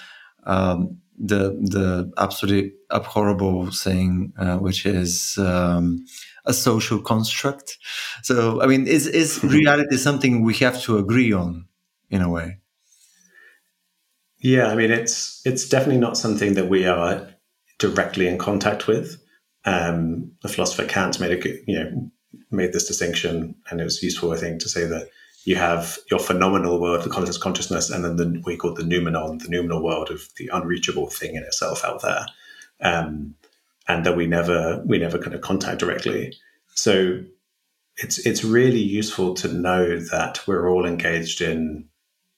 [0.44, 6.06] um, the the absolutely abhorrible thing, uh, which is um,
[6.46, 7.78] a social construct.
[8.22, 11.66] So, I mean, is is reality something we have to agree on
[12.10, 12.58] in a way?
[14.38, 17.28] Yeah, I mean, it's it's definitely not something that we are
[17.78, 19.22] directly in contact with.
[19.64, 22.10] Um, the philosopher Kant made a you know
[22.50, 25.08] made this distinction, and it was useful, I think, to say that
[25.44, 28.84] you have your phenomenal world, the conscious consciousness, and then the, what we call the
[28.84, 32.26] noumenon, the noumenal world of the unreachable thing in itself out there,
[32.80, 33.34] um,
[33.88, 36.34] and that we never we never kind of contact directly.
[36.74, 37.20] So
[37.96, 41.88] it's it's really useful to know that we're all engaged in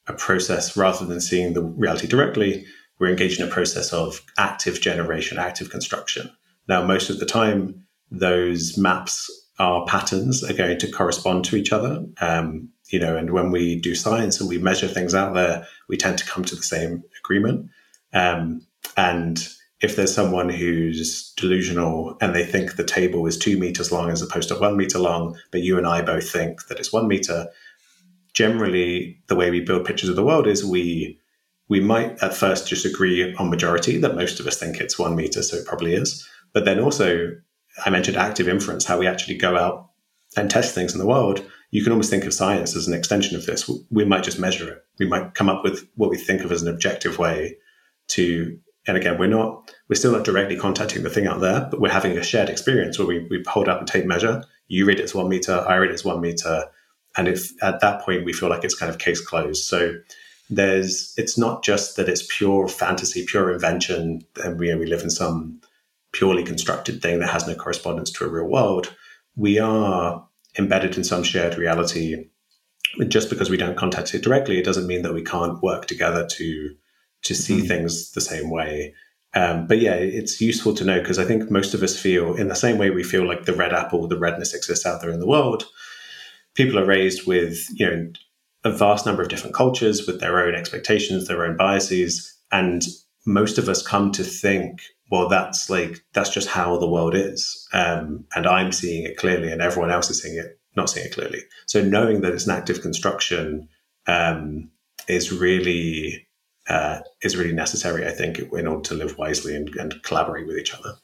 [0.06, 2.64] a process rather than seeing the reality directly.
[2.98, 6.30] We're engaged in a process of active generation, active construction.
[6.68, 11.72] Now, most of the time, those maps our patterns are going to correspond to each
[11.72, 12.04] other.
[12.20, 15.96] Um, you know, and when we do science and we measure things out there, we
[15.96, 17.68] tend to come to the same agreement.
[18.12, 18.62] Um,
[18.96, 19.48] and
[19.80, 24.22] if there's someone who's delusional and they think the table is two meters long as
[24.22, 27.46] opposed to one meter long, but you and I both think that it's one meter,
[28.34, 31.18] generally the way we build pictures of the world is we
[31.68, 35.14] we might at first just agree on majority that most of us think it's one
[35.14, 36.26] meter, so it probably is.
[36.54, 37.30] But then also,
[37.84, 39.90] I mentioned active inference, how we actually go out
[40.34, 43.36] and test things in the world you can almost think of science as an extension
[43.36, 43.70] of this.
[43.90, 44.84] We might just measure it.
[44.98, 47.56] We might come up with what we think of as an objective way
[48.08, 51.80] to, and again, we're not, we're still not directly contacting the thing out there, but
[51.80, 54.42] we're having a shared experience where we, we hold up a tape measure.
[54.68, 56.64] You read it as one meter, I read it as one meter.
[57.16, 59.64] And if at that point we feel like it's kind of case closed.
[59.64, 59.94] So
[60.48, 65.10] there's, it's not just that it's pure fantasy, pure invention, and we, we live in
[65.10, 65.60] some
[66.12, 68.94] purely constructed thing that has no correspondence to a real world.
[69.36, 70.26] We are
[70.58, 72.24] embedded in some shared reality.
[73.08, 76.26] Just because we don't contact it directly, it doesn't mean that we can't work together
[76.26, 76.74] to
[77.24, 77.66] to see mm-hmm.
[77.66, 78.94] things the same way.
[79.34, 82.48] Um, but yeah, it's useful to know because I think most of us feel in
[82.48, 85.20] the same way we feel like the red apple, the redness exists out there in
[85.20, 85.64] the world.
[86.54, 88.12] People are raised with you know
[88.64, 92.84] a vast number of different cultures with their own expectations, their own biases, and
[93.26, 97.66] most of us come to think well, that's like that's just how the world is,
[97.72, 101.14] um, and I'm seeing it clearly, and everyone else is seeing it not seeing it
[101.14, 101.40] clearly.
[101.66, 103.68] So knowing that it's an active construction
[104.06, 104.70] um,
[105.08, 106.27] is really
[106.68, 110.58] uh, is really necessary, I think, in order to live wisely and, and collaborate with
[110.58, 110.94] each other.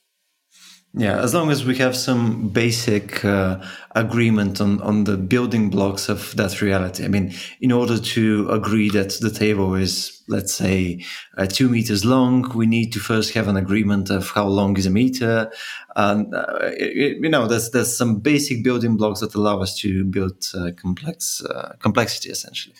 [0.96, 3.60] Yeah, as long as we have some basic uh,
[3.96, 7.04] agreement on, on the building blocks of that reality.
[7.04, 11.04] I mean, in order to agree that the table is, let's say,
[11.36, 14.86] uh, two meters long, we need to first have an agreement of how long is
[14.86, 15.50] a meter.
[15.96, 20.04] And, uh, it, you know, there's, there's some basic building blocks that allow us to
[20.04, 22.76] build uh, complex uh, complexity, essentially.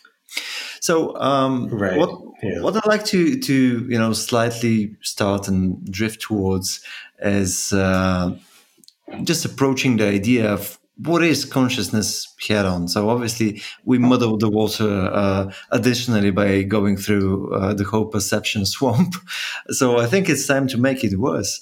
[0.80, 1.98] So, um, right.
[1.98, 2.60] what yeah.
[2.60, 6.80] what I'd like to to you know slightly start and drift towards
[7.20, 8.36] is uh,
[9.22, 12.86] just approaching the idea of what is consciousness head on.
[12.86, 18.64] So obviously we muddle the water uh, additionally by going through uh, the whole perception
[18.74, 19.14] swamp.
[19.70, 21.60] so I think it's time to make it worse.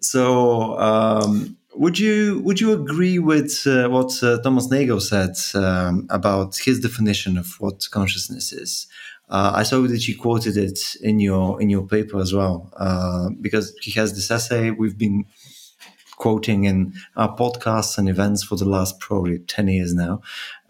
[0.00, 6.06] So um, would you would you agree with uh, what uh, Thomas Nagel said um,
[6.10, 8.86] about his definition of what consciousness is?
[9.28, 13.30] Uh, I saw that you quoted it in your in your paper as well, uh,
[13.40, 15.24] because he has this essay we've been
[16.16, 20.20] quoting in our podcasts and events for the last probably ten years now.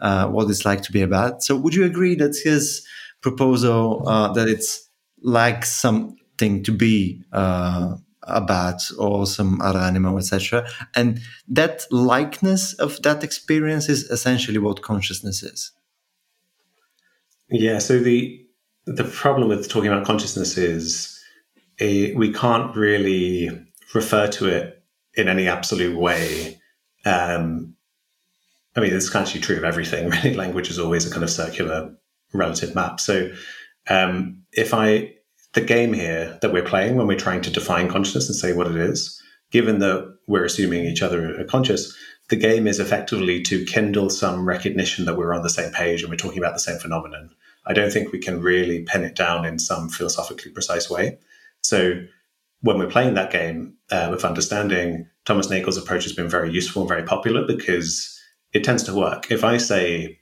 [0.01, 1.43] Uh, what it's like to be a bat.
[1.43, 2.87] So, would you agree that his
[3.21, 4.89] proposal uh, that it's
[5.23, 7.23] like something to be
[8.27, 14.59] a bat or some other animal, etc., and that likeness of that experience is essentially
[14.59, 15.73] what consciousness is?
[17.49, 17.79] Yeah.
[17.79, 18.45] So the
[18.87, 21.21] the problem with talking about consciousness is
[21.81, 23.51] a, we can't really
[23.95, 24.83] refer to it
[25.15, 26.61] in any absolute way.
[27.05, 27.75] Um,
[28.77, 30.11] I mean, it's actually true of everything.
[30.11, 31.97] Really, language is always a kind of circular
[32.33, 33.01] relative map.
[33.01, 33.31] So,
[33.89, 35.15] Um, if I,
[35.57, 38.67] the game here that we're playing when we're trying to define consciousness and say what
[38.67, 41.97] it is, given that we're assuming each other are conscious,
[42.29, 46.11] the game is effectively to kindle some recognition that we're on the same page and
[46.11, 47.31] we're talking about the same phenomenon.
[47.65, 51.17] I don't think we can really pin it down in some philosophically precise way.
[51.63, 52.03] So
[52.61, 56.83] when we're playing that game uh, with understanding, Thomas Nagel's approach has been very useful
[56.83, 58.21] and very popular because
[58.53, 59.31] it tends to work.
[59.31, 60.19] If I say,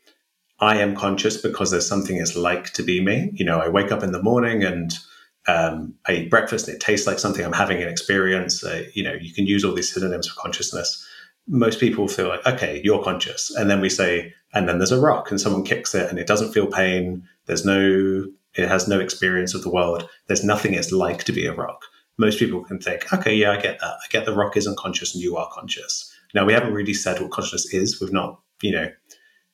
[0.61, 3.90] I am conscious because there's something it's like to be me, you know, I wake
[3.90, 4.97] up in the morning and
[5.46, 8.64] um, I eat breakfast and it tastes like something I'm having an experience.
[8.64, 11.07] Uh, you know, you can use all these synonyms for consciousness.
[11.46, 13.54] Most people feel like, okay, you're conscious.
[13.54, 16.26] And then we say, and then there's a rock and someone kicks it and it
[16.26, 17.22] doesn't feel pain.
[17.46, 20.09] There's no, it has no experience of the world.
[20.26, 21.85] There's nothing it's like to be a rock
[22.16, 23.94] most people can think, okay, yeah, I get that.
[23.94, 26.12] I get the rock isn't conscious and you are conscious.
[26.35, 28.00] Now, we haven't really said what consciousness is.
[28.00, 28.90] We've not, you know,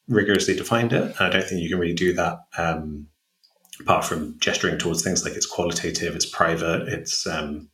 [0.08, 1.20] rigorously defined it.
[1.20, 3.06] I don't think you can really do that um,
[3.80, 7.68] apart from gesturing towards things like it's qualitative, it's private, it's um,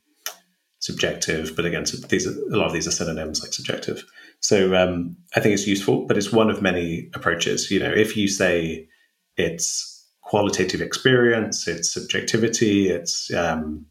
[0.78, 1.54] subjective.
[1.56, 4.04] But again, these are, a lot of these are synonyms like subjective.
[4.40, 7.70] So um, I think it's useful, but it's one of many approaches.
[7.70, 8.88] You know, if you say
[9.36, 13.86] it's qualitative experience, it's subjectivity, it's um,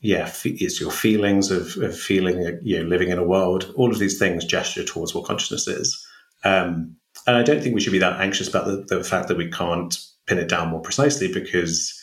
[0.00, 3.72] yeah, it's your feelings of, of feeling, you know, living in a world.
[3.76, 6.06] All of these things gesture towards what consciousness is.
[6.44, 6.96] Um,
[7.26, 9.50] and I don't think we should be that anxious about the, the fact that we
[9.50, 12.00] can't pin it down more precisely because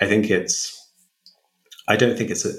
[0.00, 0.70] I think it's,
[1.88, 2.52] I don't think it's a,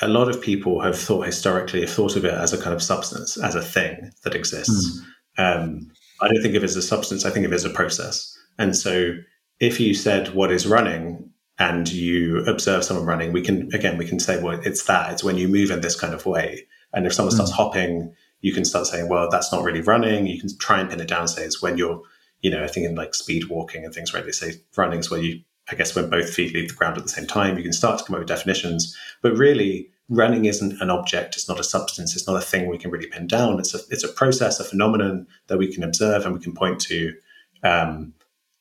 [0.00, 2.82] a lot of people have thought historically have thought of it as a kind of
[2.82, 5.02] substance, as a thing that exists.
[5.38, 5.60] Mm.
[5.60, 7.24] Um, I don't think of it as a substance.
[7.24, 8.36] I think of it as a process.
[8.58, 9.14] And so,
[9.60, 14.06] if you said what is running, and you observe someone running, we can again we
[14.06, 15.12] can say, well, it's that.
[15.12, 16.66] It's when you move in this kind of way.
[16.92, 17.56] And if someone starts mm.
[17.56, 20.26] hopping, you can start saying, well, that's not really running.
[20.26, 22.00] You can try and pin it down and say it's when you're,
[22.40, 24.24] you know, I think in like speed walking and things, right?
[24.24, 27.02] They say running is where you, I guess, when both feet leave the ground at
[27.02, 28.96] the same time, you can start to come up with definitions.
[29.22, 31.36] But really, running isn't an object.
[31.36, 32.16] It's not a substance.
[32.16, 33.58] It's not a thing we can really pin down.
[33.58, 36.80] It's a it's a process, a phenomenon that we can observe and we can point
[36.82, 37.14] to.
[37.62, 38.14] Um,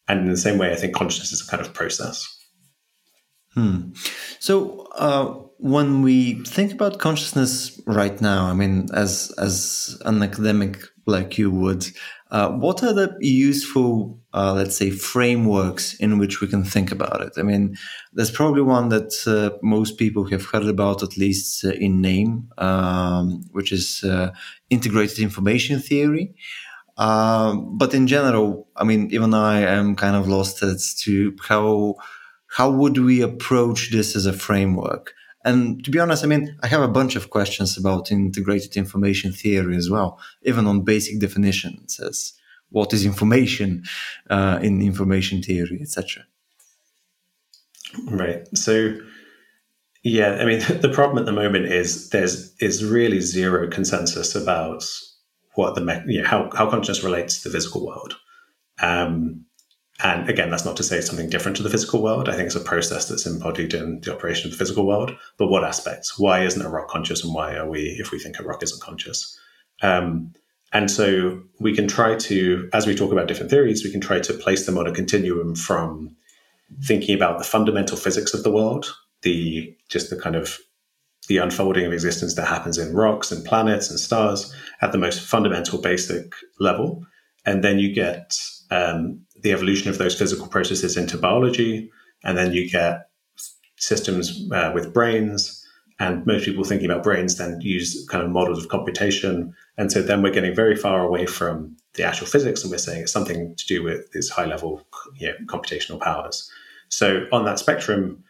[0.07, 2.33] and in the same way, I think consciousness is a kind of process.
[3.53, 3.91] Hmm.
[4.39, 10.79] So uh, when we think about consciousness right now, I mean, as as an academic
[11.05, 11.87] like you would,
[12.31, 17.21] uh, what are the useful, uh, let's say, frameworks in which we can think about
[17.21, 17.33] it?
[17.37, 17.77] I mean,
[18.13, 22.49] there's probably one that uh, most people have heard about, at least uh, in name,
[22.57, 24.31] um, which is uh,
[24.69, 26.35] integrated information theory.
[26.97, 31.95] Um, but in general, I mean, even I am kind of lost as to how
[32.49, 35.13] how would we approach this as a framework?
[35.47, 39.31] And to be honest, I mean, I have a bunch of questions about integrated information
[39.31, 42.33] theory as well, even on basic definitions as
[42.69, 43.83] what is information
[44.29, 46.25] uh, in information theory, etc.
[48.09, 48.45] Right.
[48.57, 48.97] So,
[50.03, 54.83] yeah, I mean, the problem at the moment is there's is really zero consensus about
[55.55, 58.17] what the you know, how how consciousness relates to the physical world.
[58.81, 59.45] Um,
[60.03, 62.29] and again, that's not to say something different to the physical world.
[62.29, 65.15] I think it's a process that's embodied in the operation of the physical world.
[65.37, 66.19] But what aspects?
[66.19, 68.81] Why isn't a rock conscious, and why are we, if we think a rock isn't
[68.81, 69.39] conscious?
[69.81, 70.33] Um,
[70.73, 74.19] and so we can try to, as we talk about different theories, we can try
[74.19, 76.15] to place them on a continuum from
[76.83, 80.57] thinking about the fundamental physics of the world, the just the kind of
[81.27, 85.21] the unfolding of existence that happens in rocks and planets and stars at the most
[85.21, 87.05] fundamental basic level,
[87.45, 88.37] and then you get
[88.71, 91.91] um, the evolution of those physical processes into biology,
[92.23, 93.09] and then you get
[93.77, 95.63] systems uh, with brains.
[95.99, 99.55] And most people thinking about brains then use kind of models of computation.
[99.77, 103.03] And so then we're getting very far away from the actual physics, and we're saying
[103.03, 106.49] it's something to do with these high level you know, computational powers.
[106.89, 108.23] So on that spectrum,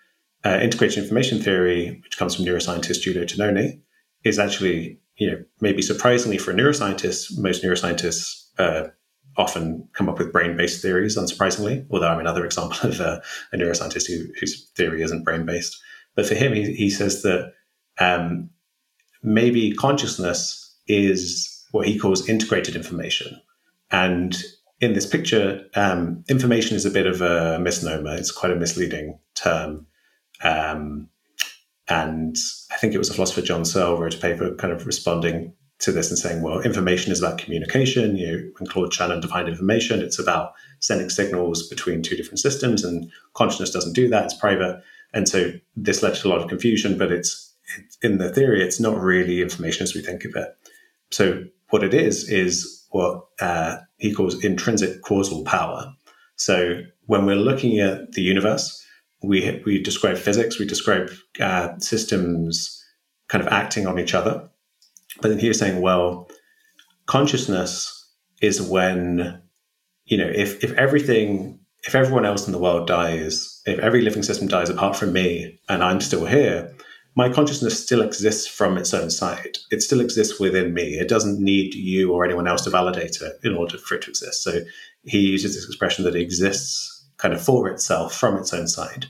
[0.45, 3.81] uh, integrated information theory, which comes from neuroscientist Giulio Tononi,
[4.23, 8.87] is actually, you know, maybe surprisingly for neuroscientists, most neuroscientists uh,
[9.37, 11.85] often come up with brain-based theories, unsurprisingly.
[11.91, 13.21] Although I'm another example of a,
[13.53, 15.77] a neuroscientist who, whose theory isn't brain-based.
[16.15, 17.53] But for him, he, he says that
[17.99, 18.49] um,
[19.23, 23.39] maybe consciousness is what he calls integrated information.
[23.91, 24.35] And
[24.79, 28.15] in this picture, um, information is a bit of a misnomer.
[28.15, 29.85] It's quite a misleading term.
[30.43, 31.09] Um,
[31.87, 32.35] and
[32.71, 35.91] I think it was a philosopher, John Searle, wrote a paper kind of responding to
[35.91, 38.17] this and saying, well, information is about communication.
[38.17, 42.83] You know, when Claude Shannon defined information, it's about sending signals between two different systems,
[42.83, 44.25] and consciousness doesn't do that.
[44.25, 44.81] It's private,
[45.13, 46.97] and so this led to a lot of confusion.
[46.97, 50.57] But it's, it's in the theory, it's not really information as we think of it.
[51.11, 55.93] So what it is is what uh, he calls intrinsic causal power.
[56.35, 58.83] So when we're looking at the universe,
[59.21, 62.83] we we describe physics, we describe uh, systems
[63.27, 64.49] kind of acting on each other.
[65.21, 66.29] But then he's saying, well,
[67.05, 67.93] consciousness
[68.41, 69.41] is when
[70.05, 74.23] you know if if everything if everyone else in the world dies, if every living
[74.23, 76.73] system dies apart from me, and I'm still here,
[77.15, 79.57] my consciousness still exists from its own side.
[79.71, 80.99] It still exists within me.
[80.99, 84.09] It doesn't need you or anyone else to validate it in order for it to
[84.09, 84.43] exist.
[84.43, 84.59] So
[85.03, 89.07] he uses this expression that it exists kind of for itself from its own side.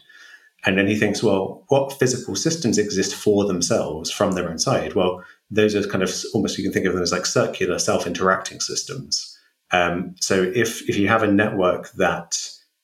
[0.65, 4.93] And then he thinks, well, what physical systems exist for themselves from their own side?
[4.93, 8.59] Well, those are kind of almost you can think of them as like circular self-interacting
[8.59, 9.37] systems.
[9.71, 12.37] Um, so if if you have a network that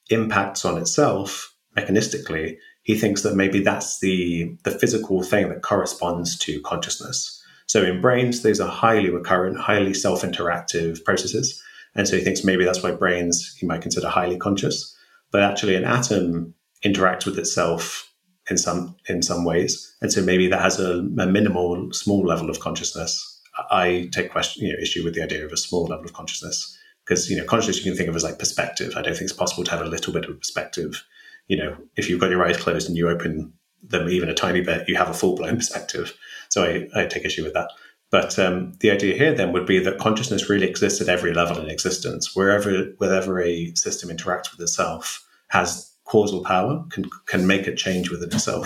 [0.10, 6.38] impacts on itself mechanistically, he thinks that maybe that's the the physical thing that corresponds
[6.40, 7.42] to consciousness.
[7.68, 11.62] So in brains, these are highly recurrent, highly self-interactive processes.
[11.96, 14.96] And so he thinks maybe that's why brains he might consider highly conscious.
[15.32, 16.54] But actually an atom
[16.84, 18.13] interacts with itself
[18.50, 19.96] in some in some ways.
[20.02, 23.42] And so maybe that has a, a minimal, small level of consciousness.
[23.70, 26.78] I take question, you know, issue with the idea of a small level of consciousness
[27.06, 28.94] because you know consciousness you can think of as like perspective.
[28.96, 31.04] I don't think it's possible to have a little bit of perspective
[31.48, 34.62] you know, if you've got your eyes closed and you open them even a tiny
[34.62, 36.18] bit, you have a full blown perspective.
[36.50, 37.70] So I, I, take issue with that.
[38.12, 41.60] But um, the idea here then would be that consciousness really exists at every level
[41.60, 42.36] in existence.
[42.36, 48.06] Wherever, wherever a system interacts with itself, has causal power, can can make a change
[48.12, 48.66] within itself,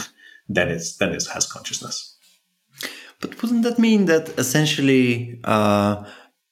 [0.56, 1.96] then it's then it has consciousness.
[3.22, 5.94] But wouldn't that mean that essentially uh,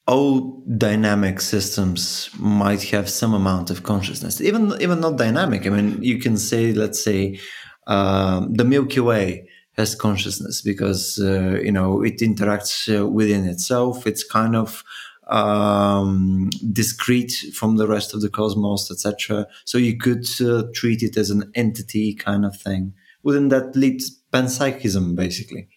[0.06, 4.40] all dynamic systems might have some amount of consciousness?
[4.40, 5.66] Even even not dynamic.
[5.66, 7.38] I mean you can say let's say
[7.86, 14.06] uh, the milky way has consciousness because uh, you know it interacts uh, within itself.
[14.06, 14.82] It's kind of
[15.28, 21.16] um, discrete from the rest of the cosmos etc so you could uh, treat it
[21.16, 24.00] as an entity kind of thing wouldn't that lead
[24.32, 25.68] panpsychism basically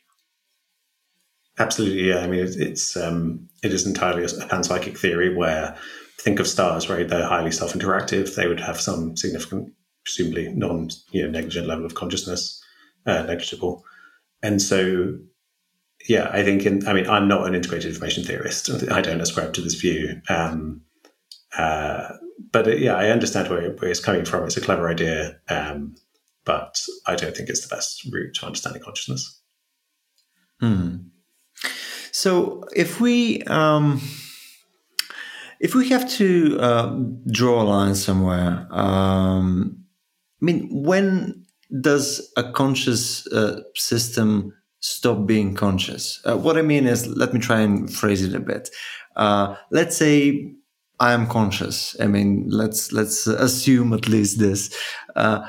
[1.60, 2.20] Absolutely, yeah.
[2.20, 5.76] I mean, it's um, it is entirely a panpsychic theory where
[6.20, 7.08] think of stars, right?
[7.08, 8.36] They're highly self-interactive.
[8.36, 9.74] They would have some significant,
[10.06, 12.64] presumably non, you know, negligent level of consciousness,
[13.06, 13.84] uh, negligible,
[14.42, 15.18] and so
[16.10, 18.68] yeah, I think in, I mean, I'm not an integrated information theorist.
[18.92, 20.20] I don't ascribe to this view.
[20.28, 20.82] Um,
[21.56, 22.14] uh,
[22.52, 24.44] but uh, yeah, I understand where, where, it's coming from.
[24.46, 25.96] It's a clever idea, um,
[26.46, 29.40] but I don't think it's the best route to understanding consciousness.
[30.60, 30.96] Hmm.
[32.12, 34.02] So if we um,
[35.60, 37.00] if we have to uh,
[37.32, 39.86] draw a line somewhere, um,
[40.42, 41.46] I mean, when
[41.82, 46.22] does a conscious uh, system stop being conscious?
[46.26, 48.70] Uh, what I mean is, let me try and phrase it a bit.
[49.16, 50.54] Uh, let's say
[51.00, 51.96] I am conscious.
[52.00, 54.76] I mean, let's let's assume at least this.
[55.16, 55.48] Uh,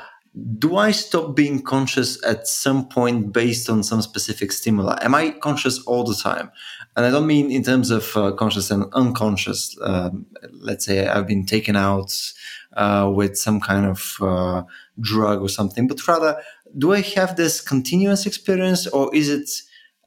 [0.57, 4.97] do I stop being conscious at some point based on some specific stimuli?
[5.01, 6.51] Am I conscious all the time?
[6.95, 9.75] And I don't mean in terms of uh, conscious and unconscious.
[9.81, 12.13] Um, let's say I've been taken out
[12.77, 14.63] uh, with some kind of uh,
[15.01, 16.41] drug or something, but rather,
[16.77, 19.49] do I have this continuous experience or is it,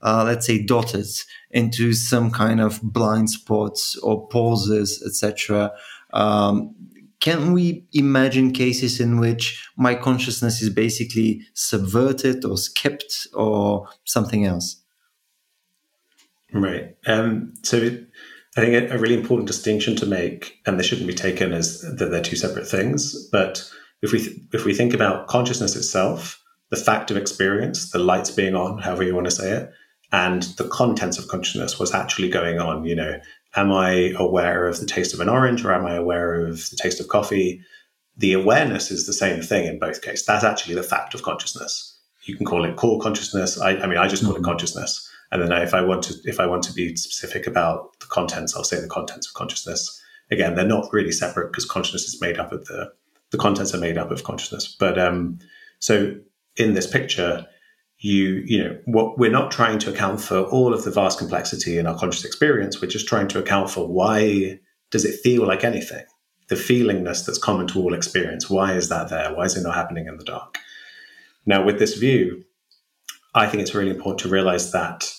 [0.03, 1.07] uh, let's say, dotted
[1.51, 5.73] into some kind of blind spots or pauses, etc.?
[6.13, 6.75] Um,
[7.21, 14.45] can we imagine cases in which my consciousness is basically subverted or skipped or something
[14.45, 14.83] else?
[16.53, 16.97] Right.
[17.07, 17.79] Um, so
[18.57, 22.11] I think a, really important distinction to make, and this shouldn't be taken as that
[22.11, 23.69] they're two separate things, but
[24.03, 26.44] if we th- if we think about consciousness itself,
[26.75, 29.73] the fact of experience, the lights being on, however you want to say it,
[30.13, 33.19] and the contents of consciousness, what's actually going on, you know,
[33.57, 36.77] Am I aware of the taste of an orange or am I aware of the
[36.77, 37.61] taste of coffee?
[38.17, 40.27] The awareness is the same thing in both cases.
[40.27, 41.97] That's actually the fact of consciousness.
[42.25, 43.61] You can call it core consciousness.
[43.61, 44.43] I, I mean, I just call mm-hmm.
[44.43, 45.09] it consciousness.
[45.31, 48.57] And then if I want to, if I want to be specific about the contents,
[48.57, 50.01] I'll say the contents of consciousness.
[50.31, 52.93] Again, they're not really separate because consciousness is made up of the
[53.31, 54.77] the contents are made up of consciousness.
[54.79, 55.39] But um,
[55.79, 56.15] so
[56.57, 57.47] in this picture,
[57.99, 61.79] you you know what we're not trying to account for all of the vast complexity
[61.79, 62.81] in our conscious experience.
[62.81, 66.05] We're just trying to account for why does it feel like anything?
[66.49, 68.51] The feelingness that's common to all experience.
[68.51, 69.35] Why is that there?
[69.35, 70.59] Why is it not happening in the dark?
[71.47, 72.45] Now with this view
[73.35, 75.13] i think it's really important to realize that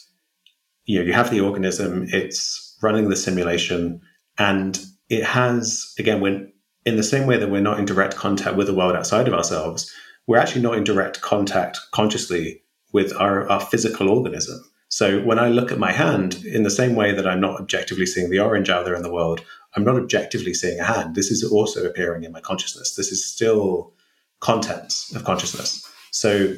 [0.86, 4.02] you know you have the organism it's running the simulation
[4.38, 6.52] and it has again when
[6.86, 9.34] in the same way that we're not in direct contact with the world outside of
[9.34, 9.94] ourselves
[10.28, 12.62] we're actually not in direct contact consciously
[12.94, 14.64] with our, our physical organism.
[14.90, 18.06] So when I look at my hand, in the same way that I'm not objectively
[18.06, 19.42] seeing the orange out there in the world,
[19.76, 21.16] I'm not objectively seeing a hand.
[21.16, 22.96] This is also appearing in my consciousness.
[22.96, 23.94] This is still
[24.40, 25.86] contents of consciousness.
[26.12, 26.56] So,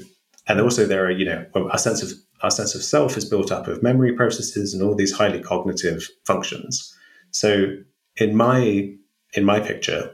[0.47, 2.11] and also there are, you know, our sense of
[2.43, 6.07] our sense of self is built up of memory processes and all these highly cognitive
[6.25, 6.93] functions.
[7.31, 7.75] So,
[8.17, 8.93] in my
[9.33, 10.11] in my picture,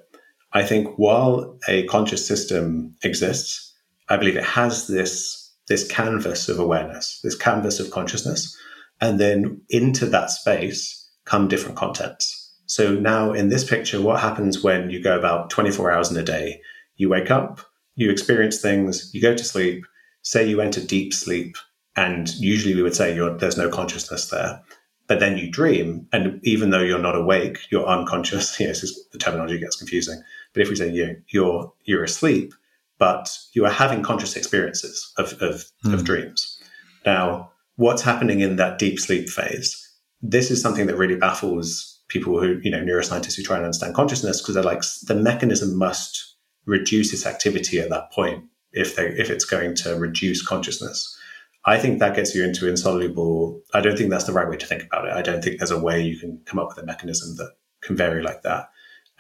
[0.54, 3.74] I think while a conscious system exists,
[4.10, 5.40] I believe it has this
[5.70, 8.56] this canvas of awareness, this canvas of consciousness,
[9.00, 12.52] and then into that space come different contents.
[12.66, 16.24] So now in this picture, what happens when you go about 24 hours in a
[16.24, 16.60] day?
[16.98, 17.62] You wake up,
[17.96, 19.86] you experience things, you go to sleep,
[20.22, 21.56] say you enter deep sleep,
[21.96, 24.62] and usually we would say there's no consciousness there.
[25.08, 28.60] But then you dream, and even though you're not awake, you're unconscious.
[28.60, 28.82] Yes,
[29.12, 30.22] the terminology gets confusing.
[30.54, 32.54] But if we say you, you're you're asleep,
[32.98, 35.94] but you are having conscious experiences of, of, mm.
[35.94, 36.06] of hmm.
[36.06, 36.60] dreams.
[37.06, 39.80] Now, what's happening in that deep sleep phase?
[40.22, 43.96] This is something that really baffles people who, you know, neuroscientists who try and understand
[43.96, 46.36] consciousness because they're like, the mechanism must
[46.66, 51.18] reduce its activity at that point if they if it's going to reduce consciousness.
[51.66, 53.62] I think that gets you into insoluble.
[53.74, 55.14] I don't think that's the right way to think about it.
[55.14, 57.52] I don't think there's a way you can come up with a mechanism that
[57.82, 58.70] can vary like that.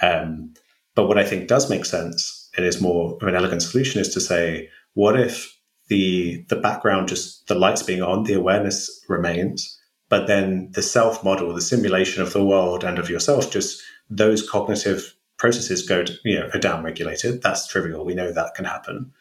[0.01, 0.53] Um,
[0.95, 4.09] but what I think does make sense and is more of an elegant solution is
[4.13, 9.79] to say, what if the the background just the lights being on, the awareness remains,
[10.09, 14.47] but then the self model, the simulation of the world and of yourself, just those
[14.47, 17.41] cognitive processes go to, you know are down regulated.
[17.41, 18.05] That's trivial.
[18.05, 19.11] We know that can happen.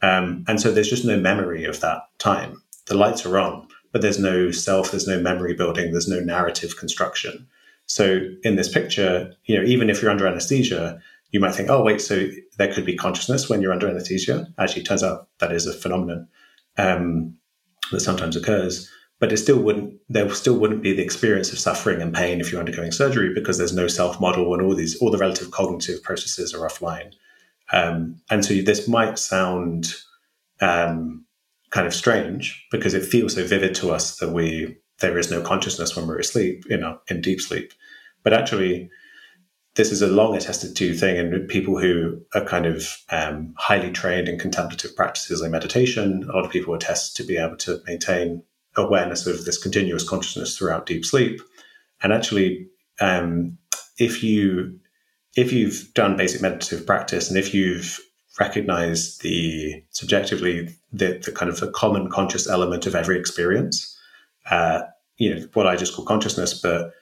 [0.00, 2.62] Um, and so there's just no memory of that time.
[2.86, 6.76] The lights are on, but there's no self, there's no memory building, there's no narrative
[6.76, 7.46] construction.
[7.86, 11.00] So in this picture, you know, even if you're under anesthesia,
[11.30, 12.26] you might think, oh, wait, so
[12.56, 14.46] there could be consciousness when you're under anesthesia.
[14.58, 16.26] Actually, turns out that is a phenomenon
[16.78, 17.36] um,
[17.92, 18.90] that sometimes occurs.
[19.20, 22.50] But it still wouldn't, there still wouldn't be the experience of suffering and pain if
[22.52, 26.02] you're undergoing surgery because there's no self model and all these, all the relative cognitive
[26.02, 27.12] processes are offline.
[27.72, 29.92] Um, and so this might sound
[30.60, 31.26] um,
[31.70, 35.42] kind of strange because it feels so vivid to us that we, there is no
[35.42, 37.72] consciousness when we're asleep, you know, in deep sleep.
[38.22, 38.88] But actually,
[39.78, 43.92] this is a long attested to thing and people who are kind of um, highly
[43.92, 47.80] trained in contemplative practices like meditation a lot of people attest to be able to
[47.86, 48.42] maintain
[48.76, 51.40] awareness of this continuous consciousness throughout deep sleep.
[52.02, 52.66] And actually
[53.00, 53.56] um,
[53.98, 54.78] if you
[55.36, 58.00] if you've done basic meditative practice and if you've
[58.40, 63.96] recognized the subjectively the, the kind of the common conscious element of every experience
[64.50, 64.82] uh,
[65.16, 66.92] you know what i just call consciousness but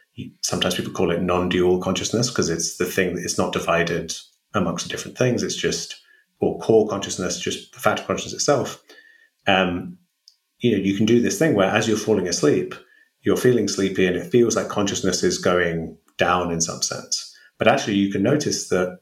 [0.43, 4.15] sometimes people call it non-dual consciousness because it's the thing that it's not divided
[4.55, 5.43] amongst different things.
[5.43, 6.01] It's just
[6.39, 8.83] or core consciousness, just the fact of consciousness itself.
[9.47, 9.99] Um,
[10.59, 12.75] you know, you can do this thing where as you're falling asleep,
[13.23, 17.35] you're feeling sleepy and it feels like consciousness is going down in some sense.
[17.59, 19.01] But actually, you can notice that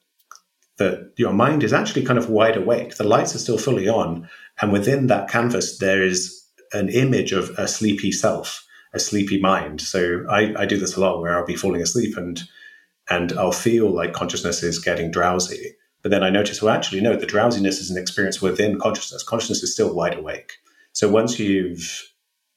[0.77, 2.97] that your mind is actually kind of wide awake.
[2.97, 4.29] The lights are still fully on,
[4.61, 8.65] and within that canvas, there is an image of a sleepy self
[8.95, 9.81] a sleepy mind.
[9.81, 12.43] So I, I do this a lot where I'll be falling asleep and
[13.11, 15.77] and I'll feel like consciousness is getting drowsy.
[16.01, 19.23] But then I notice, well, actually, no, the drowsiness is an experience within consciousness.
[19.23, 20.53] Consciousness is still wide awake.
[20.93, 22.11] So once you've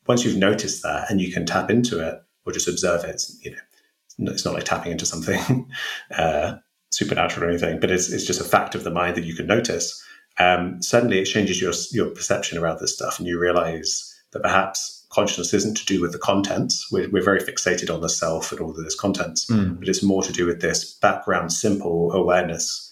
[0.06, 3.52] once you've noticed that and you can tap into it or just observe it, you
[3.52, 5.70] know, it's not like tapping into something
[6.18, 6.56] uh,
[6.92, 9.48] supernatural or anything, but it's it's just a fact of the mind that you can
[9.48, 10.02] notice.
[10.40, 14.97] Um, suddenly, it changes your your perception around this stuff, and you realize that perhaps
[15.10, 16.92] consciousness isn't to do with the contents.
[16.92, 19.80] We're, we're very fixated on the self and all of this contents, mm.
[19.80, 22.84] but it's more to do with this background, simple awareness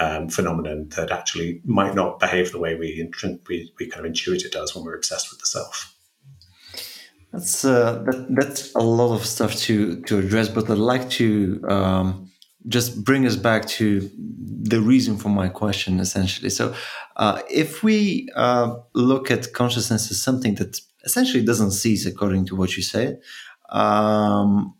[0.00, 3.08] um, phenomenon that actually might not behave the way we,
[3.48, 5.94] we, we kind of intuit it does when we're obsessed with the self.
[7.32, 11.64] That's uh, that, that's a lot of stuff to to address, but I'd like to
[11.66, 12.30] um,
[12.68, 16.50] just bring us back to the reason for my question, essentially.
[16.50, 16.74] So,
[17.16, 22.56] uh, if we uh, look at consciousness as something that essentially doesn't cease according to
[22.56, 23.20] what you said.
[23.70, 24.74] Um,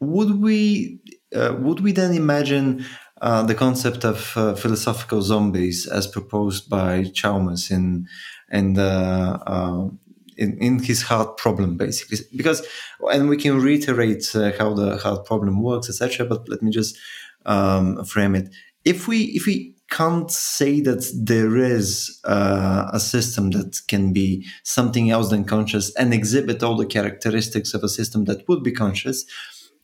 [0.00, 1.00] would we
[1.34, 2.84] uh, would we then imagine
[3.20, 8.06] uh, the concept of uh, philosophical zombies as proposed by Chalmers in
[8.50, 9.88] in the uh,
[10.36, 12.66] in, in, his hard problem basically because
[13.12, 16.98] and we can reiterate uh, how the hard problem works etc but let me just
[17.44, 18.48] um, frame it
[18.84, 24.46] if we if we can't say that there is uh, a system that can be
[24.62, 28.72] something else than conscious and exhibit all the characteristics of a system that would be
[28.72, 29.24] conscious,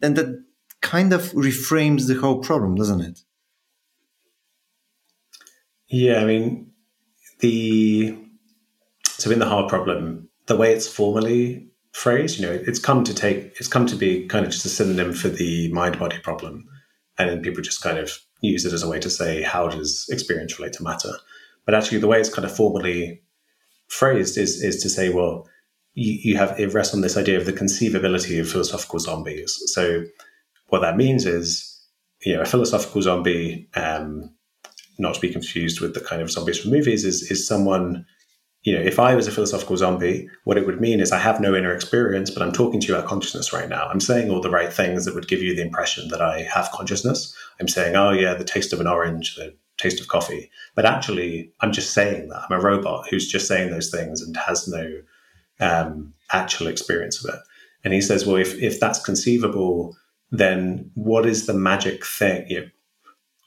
[0.00, 0.44] then that
[0.80, 3.20] kind of reframes the whole problem, doesn't it?
[5.88, 6.72] Yeah, I mean,
[7.40, 8.16] the
[9.04, 13.14] so in the hard problem, the way it's formally phrased, You know, it's come to
[13.14, 16.66] take, it's come to be kind of just a synonym for the mind body problem.
[17.18, 20.06] And then people just kind of use it as a way to say, how does
[20.10, 21.12] experience relate to matter?
[21.64, 23.22] But actually, the way it's kind of formally
[23.88, 25.48] phrased is, is to say, well,
[25.94, 29.60] you, you have, it rests on this idea of the conceivability of philosophical zombies.
[29.66, 30.04] So
[30.68, 31.72] what that means is,
[32.24, 34.30] you know, a philosophical zombie, um,
[34.98, 38.06] not to be confused with the kind of zombies from movies, is, is someone
[38.66, 41.40] you know, if I was a philosophical zombie, what it would mean is I have
[41.40, 43.86] no inner experience, but I'm talking to you about consciousness right now.
[43.86, 46.72] I'm saying all the right things that would give you the impression that I have
[46.72, 47.32] consciousness.
[47.60, 50.50] I'm saying, oh, yeah, the taste of an orange, the taste of coffee.
[50.74, 52.44] But actually, I'm just saying that.
[52.48, 55.00] I'm a robot who's just saying those things and has no
[55.60, 57.40] um, actual experience of it.
[57.84, 59.96] And he says, well, if, if that's conceivable,
[60.30, 62.46] then what is the magic thing?
[62.48, 62.66] You know,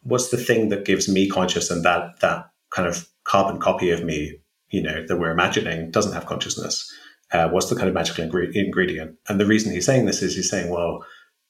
[0.04, 4.04] what's the thing that gives me conscious and that, that kind of carbon copy of
[4.04, 4.40] me
[4.72, 6.92] you know that we're imagining doesn't have consciousness
[7.32, 10.36] uh, what's the kind of magical ingre- ingredient and the reason he's saying this is
[10.36, 11.04] he's saying well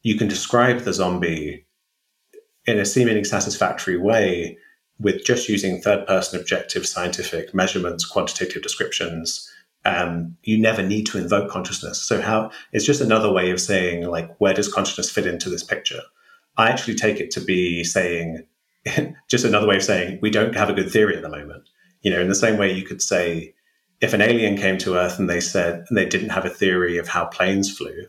[0.04, 1.66] you can describe the zombie
[2.70, 4.58] in a seemingly satisfactory way
[5.00, 9.50] with just using third person objective scientific measurements quantitative descriptions
[9.86, 12.02] um, you never need to invoke consciousness.
[12.02, 15.64] So how it's just another way of saying like where does consciousness fit into this
[15.64, 16.02] picture?
[16.58, 18.46] I actually take it to be saying
[19.30, 21.64] just another way of saying we don't have a good theory at the moment.
[22.02, 23.54] You know, in the same way you could say,
[24.02, 26.98] if an alien came to Earth and they said and they didn't have a theory
[26.98, 28.06] of how planes flew,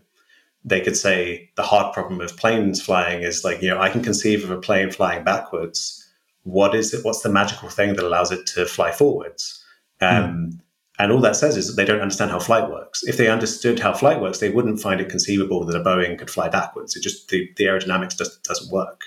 [0.64, 4.02] they could say the hard problem of planes flying is like, you know, I can
[4.02, 6.06] conceive of a plane flying backwards.
[6.42, 7.04] What is it?
[7.04, 9.64] What's the magical thing that allows it to fly forwards?
[10.00, 10.60] Um, mm.
[10.98, 13.02] And all that says is that they don't understand how flight works.
[13.04, 16.30] If they understood how flight works, they wouldn't find it conceivable that a Boeing could
[16.30, 16.94] fly backwards.
[16.94, 19.04] It just the, the aerodynamics just doesn't work.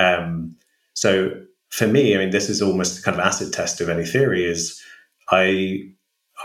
[0.00, 0.56] Um,
[0.94, 1.30] so
[1.68, 4.44] for me, I mean, this is almost kind of acid test of any theory.
[4.44, 4.82] Is
[5.30, 5.88] I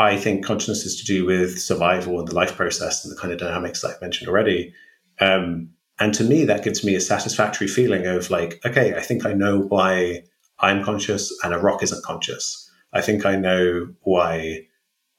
[0.01, 3.31] I think consciousness is to do with survival and the life process and the kind
[3.31, 4.73] of dynamics that I've mentioned already.
[5.19, 9.27] Um, and to me, that gives me a satisfactory feeling of like, okay, I think
[9.27, 10.23] I know why
[10.59, 12.67] I'm conscious and a rock isn't conscious.
[12.93, 14.61] I think I know why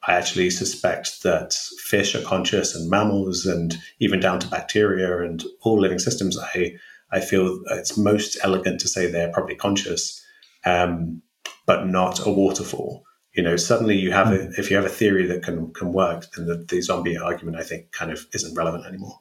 [0.08, 1.52] I actually suspect that
[1.84, 6.36] fish are conscious and mammals and even down to bacteria and all living systems.
[6.36, 6.72] I
[7.12, 10.20] I feel it's most elegant to say they're probably conscious,
[10.64, 11.22] um,
[11.66, 13.04] but not a waterfall.
[13.34, 14.52] You know, suddenly you have a, hmm.
[14.58, 17.62] if you have a theory that can can work, then the, the zombie argument I
[17.62, 19.20] think kind of isn't relevant anymore.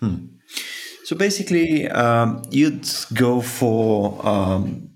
[0.00, 0.26] Hmm.
[1.04, 4.90] So basically, um, you'd go for um,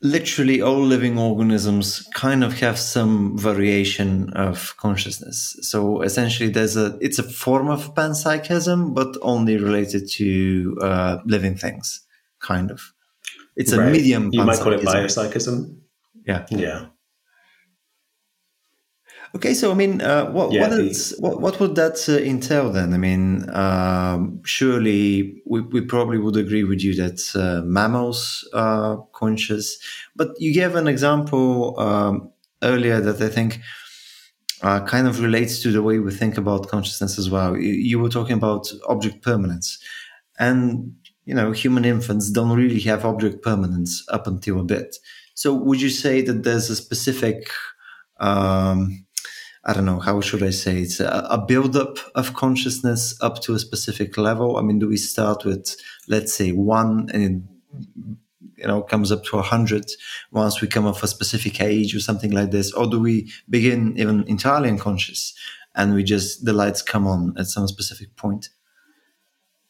[0.00, 5.56] literally all living organisms kind of have some variation of consciousness.
[5.62, 11.56] So essentially, there's a it's a form of panpsychism, but only related to uh, living
[11.56, 12.00] things,
[12.40, 12.92] kind of.
[13.56, 13.88] It's right.
[13.88, 14.30] a medium.
[14.32, 15.81] You might call it biopsychism.
[16.26, 16.46] Yeah.
[16.50, 16.86] Yeah.
[19.34, 22.70] Okay, so I mean, uh, what yeah, what, is, what, what would that uh, entail
[22.70, 22.92] then?
[22.92, 29.02] I mean, um, surely we, we probably would agree with you that uh, mammals are
[29.14, 29.78] conscious,
[30.14, 32.30] but you gave an example um,
[32.62, 33.60] earlier that I think
[34.60, 37.56] uh, kind of relates to the way we think about consciousness as well.
[37.56, 39.78] You, you were talking about object permanence,
[40.38, 40.94] and
[41.24, 44.96] you know, human infants don't really have object permanence up until a bit.
[45.34, 47.48] So, would you say that there's a specific
[48.20, 49.04] um,
[49.64, 53.54] I don't know, how should I say it's a, a build-up of consciousness up to
[53.54, 54.56] a specific level.
[54.56, 55.76] I mean, do we start with,
[56.08, 57.42] let's say, one and it,
[58.56, 59.88] you know, comes up to a hundred
[60.32, 62.72] once we come of a specific age or something like this?
[62.72, 65.32] Or do we begin even entirely unconscious
[65.76, 68.48] and we just, the lights come on at some specific point?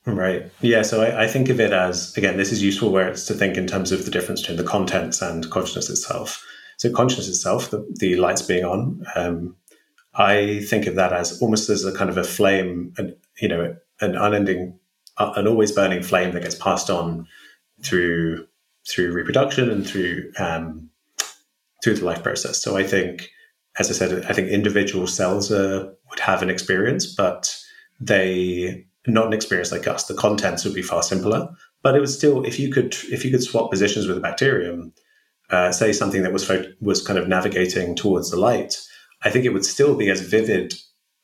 [0.05, 0.50] Right.
[0.61, 0.82] Yeah.
[0.82, 3.57] So I, I, think of it as, again, this is useful where it's to think
[3.57, 6.44] in terms of the difference between the contents and consciousness itself.
[6.78, 9.55] So consciousness itself, the, the lights being on, um,
[10.14, 13.76] I think of that as almost as a kind of a flame, and you know,
[14.00, 14.78] an unending,
[15.18, 17.26] uh, an always burning flame that gets passed on
[17.82, 18.46] through
[18.88, 20.90] through reproduction and through um,
[21.82, 22.61] through the life process.
[22.62, 23.30] So I think,
[23.78, 27.57] as I said, I think individual cells uh, would have an experience, but
[28.00, 30.05] they not an experience like us.
[30.05, 31.48] The contents would be far simpler,
[31.82, 34.92] but it was still if you could if you could swap positions with a bacterium,
[35.50, 36.50] uh, say something that was
[36.80, 38.76] was kind of navigating towards the light
[39.24, 40.74] I think it would still be as vivid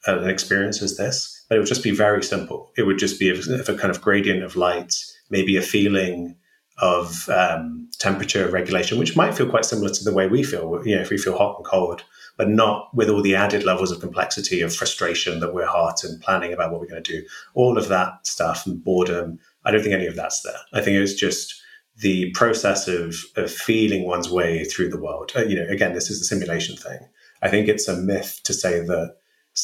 [0.06, 2.72] an experience as this, but it would just be very simple.
[2.76, 4.94] It would just be a, a kind of gradient of light,
[5.30, 6.36] maybe a feeling
[6.78, 10.94] of um, temperature regulation, which might feel quite similar to the way we feel, you
[10.94, 12.04] know, if we feel hot and cold,
[12.38, 16.22] but not with all the added levels of complexity of frustration that we're hot and
[16.22, 17.26] planning about what we're going to do.
[17.52, 20.60] All of that stuff and boredom, I don't think any of that's there.
[20.72, 21.60] I think it's just
[21.98, 25.32] the process of, of feeling one's way through the world.
[25.36, 27.00] Uh, you know, again, this is the simulation thing.
[27.42, 29.16] I think it's a myth to say that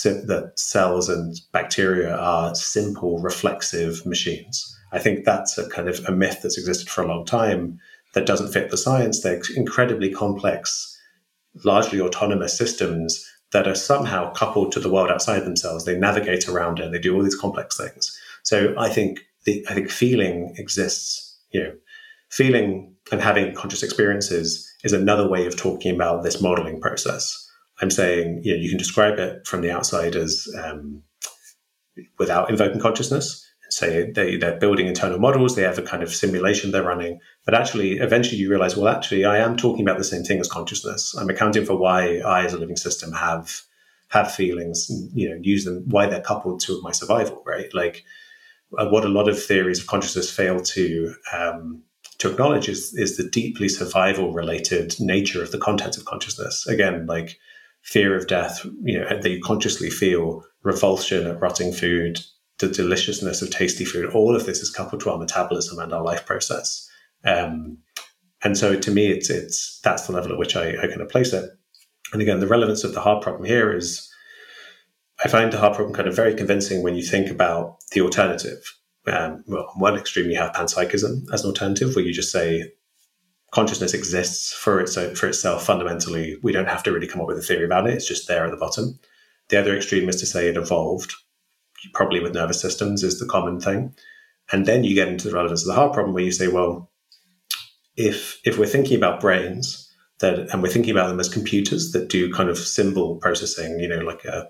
[0.02, 4.76] that cells and bacteria are simple reflexive machines.
[4.90, 7.78] I think that's a kind of a myth that's existed for a long time
[8.14, 9.20] that doesn't fit the science.
[9.20, 10.93] They're incredibly complex,
[11.62, 15.84] largely autonomous systems that are somehow coupled to the world outside themselves.
[15.84, 16.90] They navigate around it.
[16.90, 18.18] They do all these complex things.
[18.42, 21.38] So I think the I think feeling exists.
[21.50, 21.74] You know,
[22.30, 27.40] feeling and having conscious experiences is another way of talking about this modeling process.
[27.80, 31.02] I'm saying, you know, you can describe it from the outside as um,
[32.18, 33.40] without invoking consciousness.
[33.70, 37.18] Say they, they're building internal models, they have a kind of simulation they're running.
[37.44, 40.48] But actually, eventually you realize, well, actually, I am talking about the same thing as
[40.48, 41.14] consciousness.
[41.14, 43.62] I'm accounting for why I, as a living system, have
[44.08, 47.72] have feelings, you know, use them, why they're coupled to my survival, right?
[47.74, 48.04] Like
[48.78, 51.82] uh, what a lot of theories of consciousness fail to um,
[52.18, 56.66] to acknowledge is is the deeply survival related nature of the contents of consciousness.
[56.66, 57.38] Again, like
[57.82, 62.20] fear of death, you know, that you consciously feel revulsion at rotting food,
[62.58, 64.10] the deliciousness of tasty food.
[64.14, 66.83] All of this is coupled to our metabolism and our life process.
[67.24, 67.78] Um,
[68.42, 71.08] and so, to me, it's it's that's the level at which I, I kind of
[71.08, 71.48] place it.
[72.12, 74.08] And again, the relevance of the hard problem here is,
[75.24, 78.60] I find the hard problem kind of very convincing when you think about the alternative.
[79.06, 82.72] Um, well, on one extreme, you have panpsychism as an alternative, where you just say
[83.52, 86.36] consciousness exists for its for itself fundamentally.
[86.42, 87.94] We don't have to really come up with a theory about it.
[87.94, 88.98] It's just there at the bottom.
[89.48, 91.14] The other extreme is to say it evolved,
[91.92, 93.94] probably with nervous systems is the common thing.
[94.52, 96.90] And then you get into the relevance of the hard problem where you say, well,
[97.96, 99.90] if if we're thinking about brains
[100.20, 103.88] that and we're thinking about them as computers that do kind of symbol processing, you
[103.88, 104.48] know, like a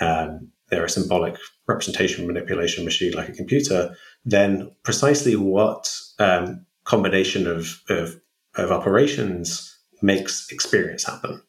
[0.00, 3.94] um, they're a symbolic representation manipulation machine like a computer,
[4.24, 8.20] then precisely what um, combination of, of
[8.56, 11.42] of operations makes experience happen.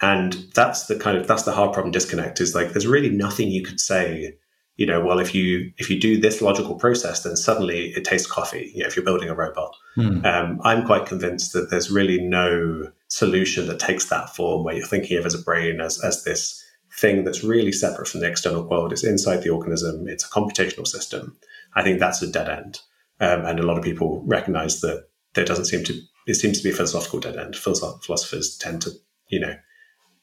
[0.00, 3.48] And that's the kind of that's the hard problem disconnect is like there's really nothing
[3.48, 4.36] you could say,
[4.76, 8.30] you know, well if you if you do this logical process, then suddenly it tastes
[8.30, 9.74] coffee, you know, if you're building a robot.
[9.94, 10.24] Hmm.
[10.24, 14.86] Um, I'm quite convinced that there's really no solution that takes that form where you're
[14.86, 16.62] thinking of as a brain as, as this
[16.98, 18.92] thing that's really separate from the external world.
[18.92, 21.36] It's inside the organism, it's a computational system.
[21.74, 22.80] I think that's a dead end.
[23.20, 26.64] Um, and a lot of people recognize that there doesn't seem to it seems to
[26.64, 27.56] be a philosophical dead end.
[27.56, 28.90] Philosophers tend to,
[29.28, 29.54] you know,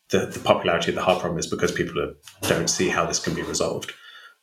[0.10, 2.14] the, the popularity of the hard problem is because people are,
[2.48, 3.94] don't see how this can be resolved.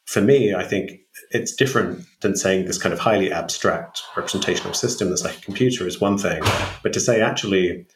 [0.09, 1.01] For me, I think
[1.33, 5.87] it's different than saying this kind of highly abstract representational system that's like a computer
[5.87, 6.43] is one thing,
[6.83, 7.87] but to say actually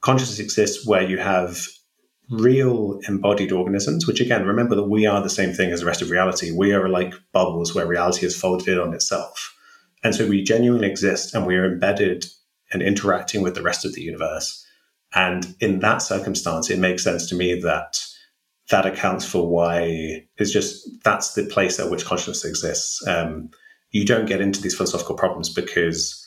[0.00, 1.58] consciousness exists where you have
[2.30, 6.00] real embodied organisms, which again, remember that we are the same thing as the rest
[6.00, 6.52] of reality.
[6.52, 9.54] We are like bubbles where reality is folded in on itself.
[10.02, 12.24] And so we genuinely exist and we are embedded
[12.72, 14.66] and interacting with the rest of the universe.
[15.14, 17.98] And in that circumstance, it makes sense to me that
[18.70, 23.06] that accounts for why it's just that's the place at which consciousness exists.
[23.06, 23.50] Um,
[23.90, 26.22] you don't get into these philosophical problems because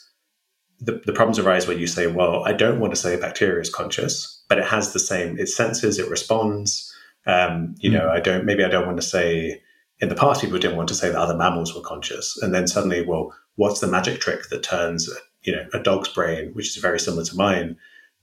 [0.80, 3.60] the, the problems arise where you say, well, I don't want to say a bacteria
[3.60, 6.92] is conscious, but it has the same, it senses, it responds.
[7.26, 7.94] Um, you mm.
[7.94, 9.60] know, I don't, maybe I don't want to say,
[9.98, 12.38] in the past, people didn't want to say that other mammals were conscious.
[12.40, 15.10] And then suddenly, well, what's the magic trick that turns
[15.42, 17.76] you know a dog's brain, which is very similar to mine,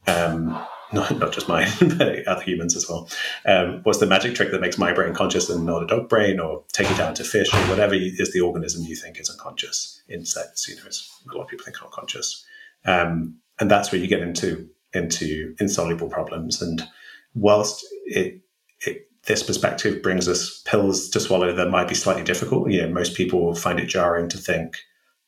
[0.07, 0.59] um,
[0.93, 1.67] not not just mine,
[1.97, 3.09] but other humans as well.
[3.45, 6.39] Um, what's the magic trick that makes my brain conscious and not a dog brain,
[6.39, 10.01] or take it down to fish or whatever is the organism you think is unconscious?
[10.09, 12.45] Insects, you know, a lot of people think are unconscious,
[12.85, 16.61] um, and that's where you get into into insoluble problems.
[16.61, 16.87] And
[17.33, 18.41] whilst it,
[18.81, 22.71] it this perspective brings us pills to swallow that might be slightly difficult.
[22.71, 24.77] You know, most people find it jarring to think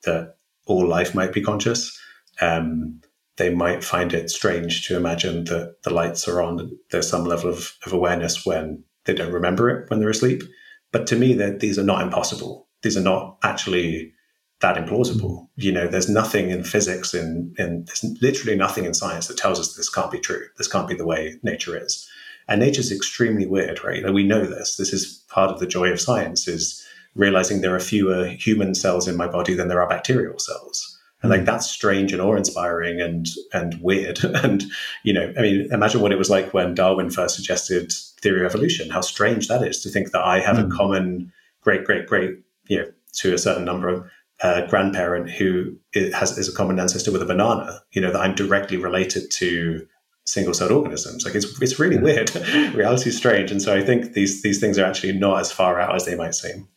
[0.05, 1.99] that all life might be conscious.
[2.39, 3.01] Um,
[3.39, 6.77] they might find it strange to imagine that the lights are on.
[6.91, 10.43] There's some level of, of awareness when they don't remember it when they're asleep.
[10.91, 12.67] But to me, these are not impossible.
[12.81, 14.13] These are not actually
[14.59, 15.47] that implausible.
[15.55, 19.57] You know, there's nothing in physics, in, in there's literally nothing in science that tells
[19.57, 20.45] us this can't be true.
[20.57, 22.09] This can't be the way nature is.
[22.49, 24.03] And nature's extremely weird, right?
[24.11, 24.75] we know this.
[24.75, 26.85] This is part of the joy of science is
[27.15, 30.88] realizing there are fewer human cells in my body than there are bacterial cells.
[31.21, 31.45] And like hmm.
[31.45, 34.23] that's strange and awe-inspiring and and weird.
[34.23, 34.63] and
[35.03, 37.91] you know, I mean, imagine what it was like when Darwin first suggested
[38.21, 38.89] theory of evolution.
[38.89, 40.61] How strange that is to think that I have mm.
[40.61, 40.77] a hmm.
[40.77, 44.09] common great, great, great, you know, to a certain number of
[44.41, 45.75] uh, grandparent who
[46.13, 47.81] has is a common ancestor with a banana.
[47.91, 49.85] You know, that I'm directly related to
[50.25, 51.25] single-celled organisms.
[51.25, 52.33] Like it's it's really weird.
[52.73, 55.79] Reality is strange, and so I think these these things are actually not as far
[55.79, 56.67] out as they might seem.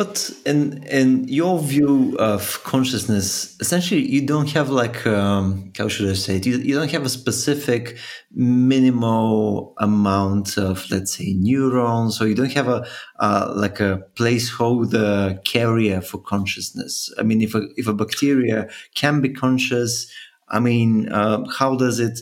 [0.00, 6.08] But in in your view of consciousness, essentially, you don't have like um, how should
[6.08, 6.46] I say it?
[6.46, 7.98] You, you don't have a specific
[8.32, 12.86] minimal amount of let's say neurons, or you don't have a
[13.18, 17.12] uh, like a placeholder carrier for consciousness.
[17.18, 20.10] I mean, if a if a bacteria can be conscious,
[20.48, 22.20] I mean, uh, how does it?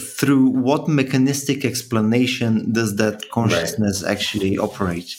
[0.00, 4.10] Through what mechanistic explanation does that consciousness right.
[4.10, 5.14] actually operate?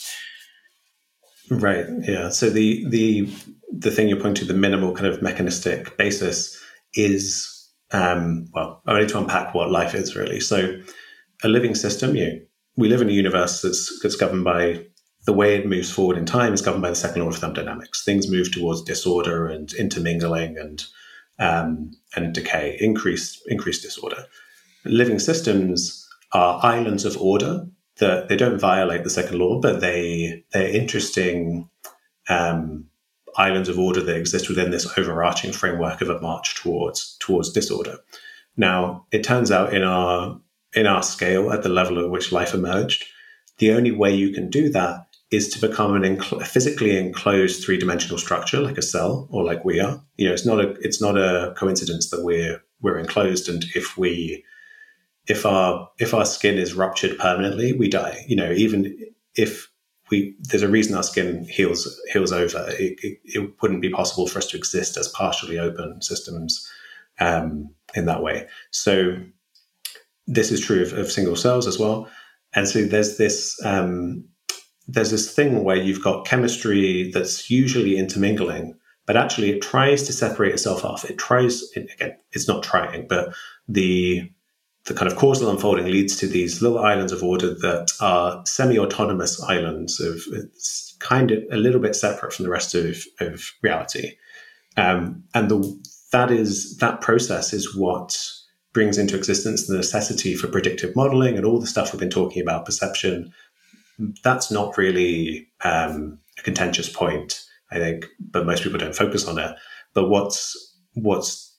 [1.60, 1.86] Right.
[2.02, 2.30] Yeah.
[2.30, 3.28] So the the
[3.70, 6.58] the thing you're pointing to, the minimal kind of mechanistic basis,
[6.94, 7.48] is
[7.92, 10.40] um, well, only to unpack what life is really.
[10.40, 10.80] So
[11.42, 12.46] a living system, you
[12.76, 14.86] we live in a universe that's that's governed by
[15.24, 18.04] the way it moves forward in time is governed by the second law of thermodynamics.
[18.04, 20.84] Things move towards disorder and intermingling and
[21.38, 24.24] um, and decay, increased increased disorder.
[24.84, 27.66] Living systems are islands of order
[28.02, 31.70] that they don't violate the second law, but they they're interesting
[32.28, 32.86] um,
[33.36, 37.98] islands of order that exist within this overarching framework of a march towards towards disorder.
[38.56, 40.40] Now, it turns out in our
[40.74, 43.04] in our scale at the level at which life emerged,
[43.58, 47.78] the only way you can do that is to become an enc- physically enclosed three
[47.78, 50.02] dimensional structure like a cell or like we are.
[50.16, 53.96] You know, it's not a it's not a coincidence that we're we're enclosed, and if
[53.96, 54.44] we
[55.32, 58.24] if our if our skin is ruptured permanently, we die.
[58.28, 58.96] You know, even
[59.34, 59.72] if
[60.12, 62.66] we there's a reason our skin heals heals over.
[62.78, 66.70] It, it, it wouldn't be possible for us to exist as partially open systems
[67.18, 68.46] um, in that way.
[68.70, 69.16] So
[70.26, 72.08] this is true of, of, single cells as well.
[72.54, 74.24] And so there's this um,
[74.86, 78.74] there's this thing where you've got chemistry that's usually intermingling,
[79.06, 81.04] but actually it tries to separate itself off.
[81.08, 83.34] It tries again, it's not trying, but
[83.66, 84.30] the
[84.86, 89.40] the kind of causal unfolding leads to these little islands of order that are semi-autonomous
[89.42, 94.12] islands of it's kind of a little bit separate from the rest of, of reality.
[94.76, 98.18] Um, and the, that is that process is what
[98.72, 102.42] brings into existence the necessity for predictive modeling and all the stuff we've been talking
[102.42, 103.32] about perception.
[104.24, 109.38] That's not really um, a contentious point, I think, but most people don't focus on
[109.38, 109.54] it.
[109.94, 110.56] But what's
[110.94, 111.51] what's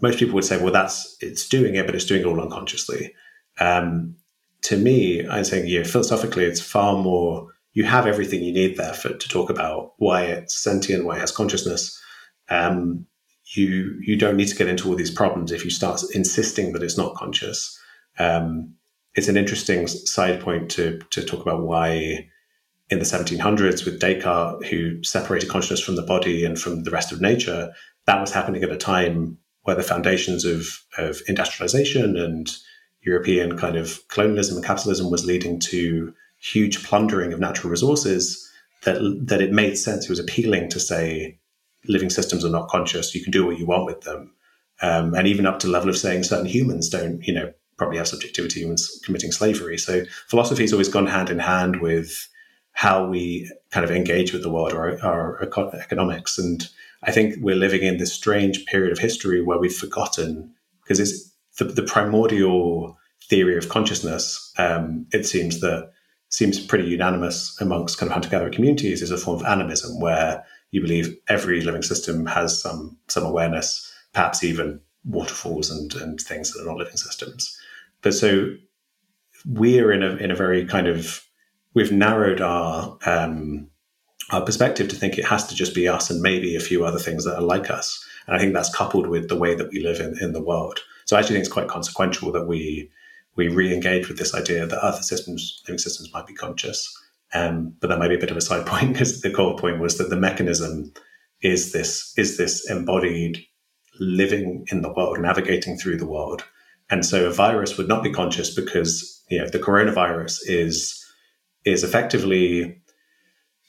[0.00, 3.14] most people would say, well, that's it's doing it, but it's doing it all unconsciously.
[3.58, 4.16] Um,
[4.62, 7.48] to me, I'm saying, yeah, philosophically, it's far more.
[7.72, 11.20] You have everything you need there for to talk about why it's sentient, why it
[11.20, 12.00] has consciousness.
[12.48, 13.06] Um,
[13.54, 16.82] you you don't need to get into all these problems if you start insisting that
[16.82, 17.78] it's not conscious.
[18.18, 18.74] Um,
[19.14, 22.28] it's an interesting side point to to talk about why
[22.88, 27.10] in the 1700s with Descartes, who separated consciousness from the body and from the rest
[27.10, 27.72] of nature,
[28.06, 32.56] that was happening at a time where the foundations of, of industrialization and
[33.02, 38.50] European kind of colonialism and capitalism was leading to huge plundering of natural resources,
[38.84, 40.04] that that it made sense.
[40.04, 41.38] It was appealing to say
[41.88, 43.14] living systems are not conscious.
[43.14, 44.34] You can do what you want with them,
[44.82, 47.98] um, and even up to the level of saying certain humans don't, you know, probably
[47.98, 49.78] have subjectivity when committing slavery.
[49.78, 52.28] So philosophy has always gone hand in hand with
[52.72, 56.68] how we kind of engage with the world or our, our economics and
[57.02, 61.32] I think we're living in this strange period of history where we've forgotten because it's
[61.58, 62.96] the, the, primordial
[63.28, 64.52] theory of consciousness.
[64.58, 65.90] Um, it seems that
[66.28, 70.80] seems pretty unanimous amongst kind of hunter-gatherer communities is a form of animism where you
[70.80, 76.62] believe every living system has some some awareness, perhaps even waterfalls and, and things that
[76.62, 77.58] are not living systems.
[78.02, 78.54] But so
[79.44, 81.24] we're in a in a very kind of
[81.74, 83.68] we've narrowed our um,
[84.30, 86.98] our perspective to think it has to just be us and maybe a few other
[86.98, 88.04] things that are like us.
[88.26, 90.80] And I think that's coupled with the way that we live in, in the world.
[91.04, 92.90] So I actually think it's quite consequential that we
[93.36, 96.90] we re-engage with this idea that other systems, living systems, might be conscious.
[97.34, 99.78] Um, but that might be a bit of a side point because the core point
[99.78, 100.92] was that the mechanism
[101.42, 103.44] is this is this embodied
[104.00, 106.44] living in the world, navigating through the world.
[106.90, 111.04] And so a virus would not be conscious because you know the coronavirus is
[111.64, 112.80] is effectively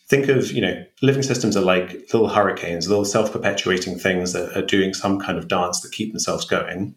[0.08, 4.66] think of you know living systems are like little hurricanes little self-perpetuating things that are
[4.66, 6.96] doing some kind of dance that keep themselves going.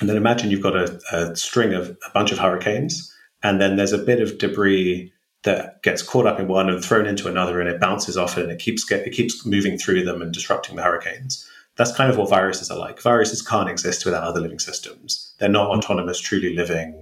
[0.00, 3.12] And then imagine you've got a, a string of a bunch of hurricanes
[3.42, 5.12] and then there's a bit of debris
[5.44, 8.44] that gets caught up in one and thrown into another and it bounces off it
[8.44, 11.48] and it keeps get, it keeps moving through them and disrupting the hurricanes.
[11.76, 13.00] That's kind of what viruses are like.
[13.00, 15.34] Viruses can't exist without other living systems.
[15.38, 15.78] They're not mm.
[15.78, 17.01] autonomous truly living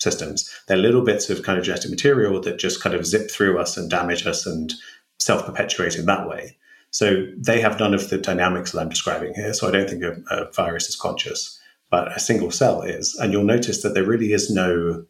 [0.00, 0.50] systems.
[0.66, 3.76] They're little bits of kind of genetic material that just kind of zip through us
[3.76, 4.72] and damage us and
[5.18, 6.56] self perpetuate in that way.
[6.90, 9.54] So they have none of the dynamics that I'm describing here.
[9.54, 13.14] So I don't think a, a, virus is conscious, but a single cell is.
[13.14, 15.04] And you'll notice that there really is no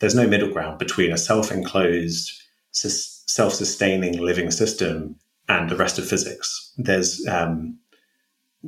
[0.00, 2.30] there's no middle ground between a self enclosed
[2.72, 5.16] self-sustaining living system
[5.48, 6.72] and the rest of physics.
[6.76, 7.78] There's um,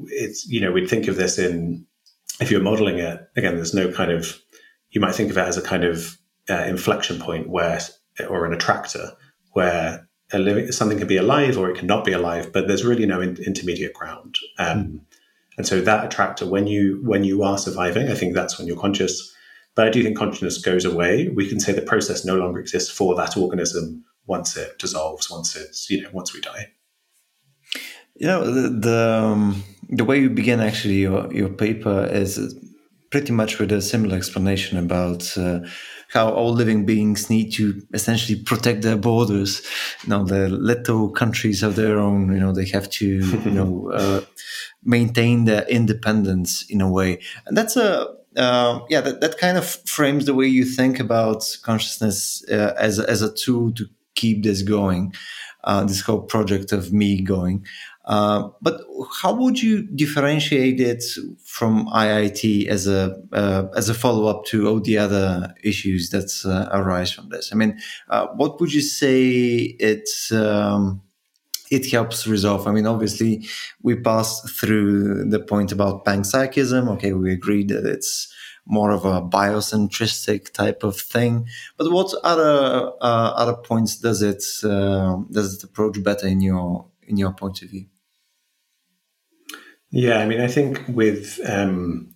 [0.06, 1.84] it's you know we'd think of this in
[2.40, 3.56] if you're modeling it again.
[3.56, 4.40] There's no kind of
[4.90, 6.18] you might think of it as a kind of
[6.48, 7.80] uh, inflection point where
[8.28, 9.12] or an attractor
[9.52, 13.06] where a living something can be alive or it cannot be alive, but there's really
[13.06, 14.36] no in, intermediate ground.
[14.58, 15.00] Um, mm.
[15.56, 18.78] And so that attractor, when you when you are surviving, I think that's when you're
[18.78, 19.32] conscious.
[19.74, 21.28] But I do think consciousness goes away.
[21.28, 25.56] We can say the process no longer exists for that organism once it dissolves, once
[25.56, 26.72] it's you know once we die.
[28.16, 32.38] You know the the, um, the way you begin actually your your paper is
[33.10, 35.36] pretty much with a similar explanation about.
[35.36, 35.60] Uh,
[36.08, 39.62] how all living beings need to essentially protect their borders.
[40.04, 42.32] You know, the little countries of their own.
[42.32, 44.20] You know, they have to you know uh,
[44.84, 49.66] maintain their independence in a way, and that's a uh, yeah, that, that kind of
[49.66, 54.62] frames the way you think about consciousness uh, as as a tool to keep this
[54.62, 55.14] going,
[55.64, 57.64] uh, this whole project of me going.
[58.06, 58.82] Uh, but
[59.20, 61.02] how would you differentiate it
[61.42, 66.30] from IIT as a uh, as a follow up to all the other issues that
[66.44, 67.50] uh, arise from this?
[67.52, 67.78] I mean,
[68.08, 71.02] uh, what would you say it um,
[71.68, 72.68] it helps resolve?
[72.68, 73.44] I mean, obviously,
[73.82, 76.88] we passed through the point about panpsychism.
[76.94, 78.32] Okay, we agreed that it's
[78.66, 81.48] more of a biocentristic type of thing.
[81.76, 87.16] But what other uh, other points does it does it approach better in your in
[87.16, 87.86] your point of view?
[89.90, 92.14] Yeah, I mean, I think with um,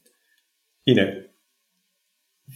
[0.85, 1.23] you know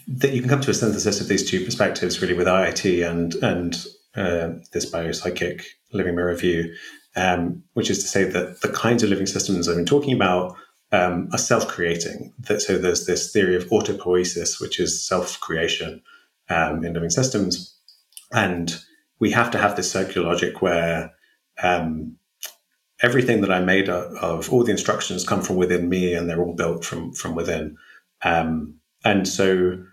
[0.09, 3.35] that you can come to a synthesis of these two perspectives really with IIT and
[3.37, 3.87] and
[4.17, 5.62] uh, this biopsychic
[5.93, 6.75] living mirror view,
[7.17, 10.57] um, which is to say that the kinds of living systems I've been talking about
[10.93, 12.33] um, are self-creating.
[12.41, 16.03] That so there's this theory of autopoiesis, which is self-creation
[16.49, 17.77] um, in living systems,
[18.33, 18.77] and
[19.21, 21.12] we have to have this circular logic where
[21.62, 22.17] um,
[23.03, 26.55] everything that I'm made of, all the instructions come from within me, and they're all
[26.55, 27.77] built from from within.
[28.23, 29.85] Um, and so,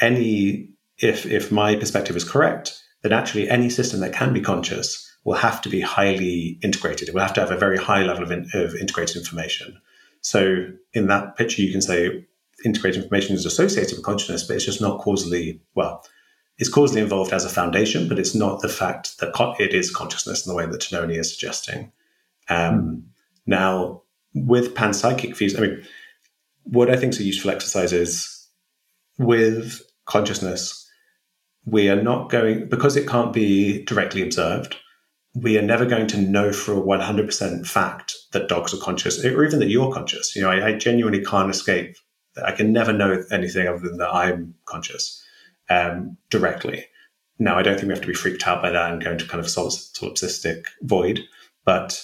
[0.00, 5.04] any if if my perspective is correct, then actually any system that can be conscious
[5.24, 7.08] will have to be highly integrated.
[7.08, 9.78] It will have to have a very high level of, in, of integrated information.
[10.20, 12.26] So, in that picture, you can say
[12.64, 16.04] integrated information is associated with consciousness, but it's just not causally well.
[16.58, 20.44] It's causally involved as a foundation, but it's not the fact that it is consciousness
[20.44, 21.92] in the way that Tononi is suggesting.
[22.48, 23.04] Um,
[23.46, 24.02] now,
[24.34, 25.84] with panpsychic views, I mean,
[26.64, 28.46] what I think is a useful exercise is
[29.18, 30.86] with consciousness,
[31.64, 34.76] we are not going, because it can't be directly observed,
[35.34, 39.44] we are never going to know for a 100% fact that dogs are conscious or
[39.44, 40.34] even that you're conscious.
[40.34, 41.96] You know, I, I genuinely can't escape.
[42.44, 45.22] I can never know anything other than that I'm conscious
[45.68, 46.86] um, directly.
[47.38, 49.26] Now, I don't think we have to be freaked out by that and go into
[49.26, 51.20] kind of solipsistic void,
[51.64, 52.02] but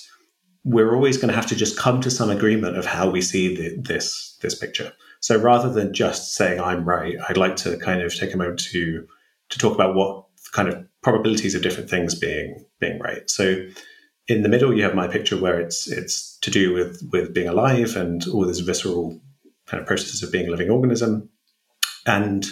[0.64, 3.54] we're always going to have to just come to some agreement of how we see
[3.54, 4.92] the, this this picture.
[5.20, 8.60] So rather than just saying I'm right, I'd like to kind of take a moment
[8.60, 9.06] to
[9.50, 13.28] to talk about what kind of probabilities of different things being being right.
[13.28, 13.66] So
[14.26, 17.48] in the middle, you have my picture where it's it's to do with with being
[17.48, 19.20] alive and all this visceral
[19.66, 21.28] kind of processes of being a living organism,
[22.06, 22.46] and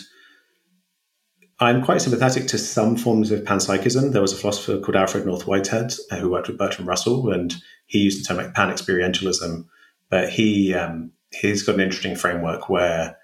[1.62, 4.12] I'm quite sympathetic to some forms of panpsychism.
[4.12, 7.54] There was a philosopher called Alfred North Whitehead uh, who worked with Bertrand Russell, and
[7.86, 9.64] he used the term like pan experientialism.
[10.10, 13.16] But he um, he's got an interesting framework where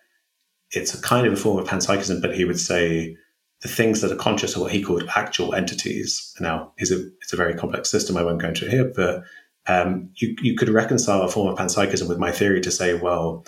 [0.71, 3.17] it's a kind of a form of panpsychism, but he would say
[3.63, 6.33] the things that are conscious are what he called actual entities.
[6.39, 6.85] Now, a,
[7.21, 8.17] it's a very complex system.
[8.17, 9.25] I won't go into it here, but
[9.67, 13.45] um, you, you could reconcile a form of panpsychism with my theory to say, well,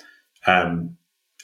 [0.47, 0.97] um,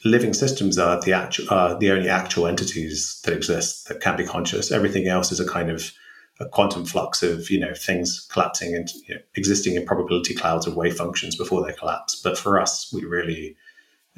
[0.07, 1.47] living systems are the actual
[1.79, 4.73] the only actual entities that exist that can be conscious.
[4.73, 5.93] Everything else is a kind of
[6.39, 10.67] a quantum flux of you know things collapsing and you know, existing in probability clouds
[10.67, 12.21] of wave functions before they collapse.
[12.23, 13.57] But for us, we really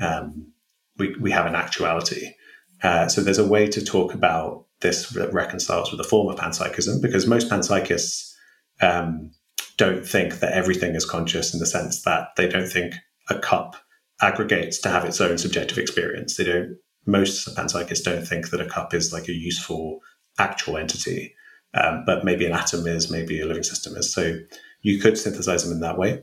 [0.01, 0.53] um,
[0.97, 2.35] we we have an actuality.
[2.83, 6.39] Uh, so there's a way to talk about this that reconciles with the form of
[6.39, 8.33] panpsychism because most panpsychists
[8.81, 9.33] um,
[9.77, 12.95] don't think that everything is conscious in the sense that they don't think
[13.29, 13.77] a cup
[14.21, 16.37] aggregates to have its own subjective experience.
[16.37, 16.77] They don't.
[17.07, 20.01] Most panpsychists don't think that a cup is like a useful
[20.39, 21.35] actual entity,
[21.75, 24.13] um, but maybe an atom is, maybe a living system is.
[24.13, 24.39] So
[24.83, 26.23] you could synthesize them in that way.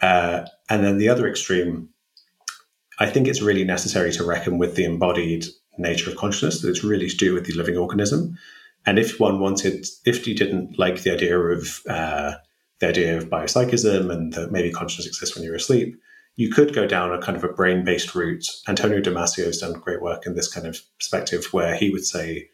[0.00, 1.88] Uh, and then the other extreme,
[2.98, 5.46] I think it's really necessary to reckon with the embodied
[5.78, 8.38] nature of consciousness, that it's really to do with the living organism.
[8.86, 12.34] And if one wanted, if you didn't like the idea of uh,
[12.78, 15.96] the idea of biopsychism and that maybe consciousness exists when you're asleep,
[16.40, 18.46] you could go down a kind of a brain based route.
[18.66, 22.48] Antonio Damasio has done great work in this kind of perspective where he would say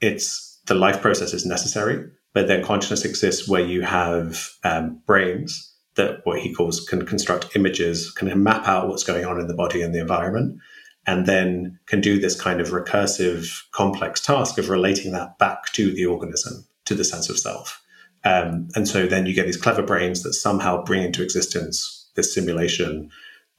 [0.00, 5.74] it's the life process is necessary, but then consciousness exists where you have um, brains
[5.96, 9.52] that what he calls can construct images, can map out what's going on in the
[9.52, 10.58] body and the environment,
[11.06, 15.92] and then can do this kind of recursive, complex task of relating that back to
[15.92, 17.82] the organism, to the sense of self.
[18.24, 22.34] Um, and so then you get these clever brains that somehow bring into existence this
[22.34, 23.10] simulation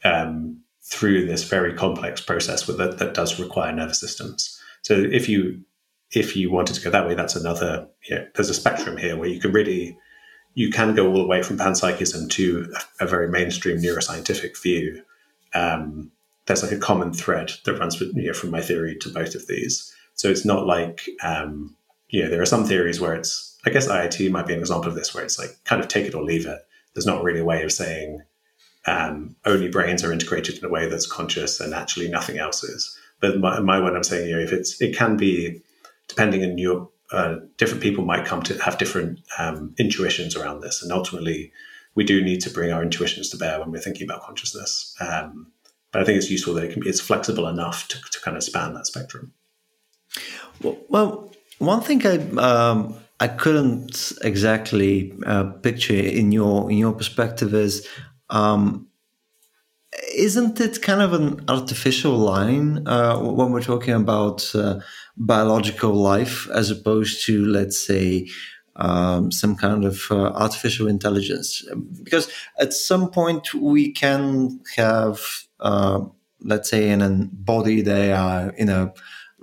[0.04, 4.60] um, through this very complex process with, that, that does require nervous systems.
[4.82, 5.64] So if you
[6.12, 7.88] if you wanted to go that way, that's another.
[8.08, 9.98] You know, there's a spectrum here where you can really
[10.54, 15.02] you can go all the way from panpsychism to a, a very mainstream neuroscientific view.
[15.54, 16.12] Um,
[16.46, 19.48] there's like a common thread that runs you know, from my theory to both of
[19.48, 19.94] these.
[20.16, 21.76] So it's not like um,
[22.10, 24.90] you know there are some theories where it's I guess IIT might be an example
[24.90, 26.60] of this where it's like kind of take it or leave it.
[26.94, 28.22] There's not really a way of saying
[28.86, 32.98] um, only brains are integrated in a way that's conscious and actually nothing else is.
[33.20, 35.62] But my, my one I'm saying here, if it's it can be
[36.08, 40.82] depending on your uh, different people might come to have different um, intuitions around this,
[40.82, 41.52] and ultimately,
[41.96, 44.96] we do need to bring our intuitions to bear when we're thinking about consciousness.
[45.00, 45.52] Um,
[45.92, 48.36] but I think it's useful that it can be it's flexible enough to, to kind
[48.36, 49.32] of span that spectrum.
[50.62, 56.94] Well, well one thing I um, I couldn't exactly uh, picture in your in your
[56.94, 57.88] perspective is.
[58.34, 58.88] Um,
[60.16, 64.80] isn't it kind of an artificial line uh, when we're talking about uh,
[65.16, 68.28] biological life as opposed to, let's say,
[68.76, 71.64] um, some kind of uh, artificial intelligence.
[72.02, 72.28] Because
[72.60, 75.20] at some point we can have,
[75.60, 76.02] uh,
[76.42, 78.94] let's say, in a body they are in a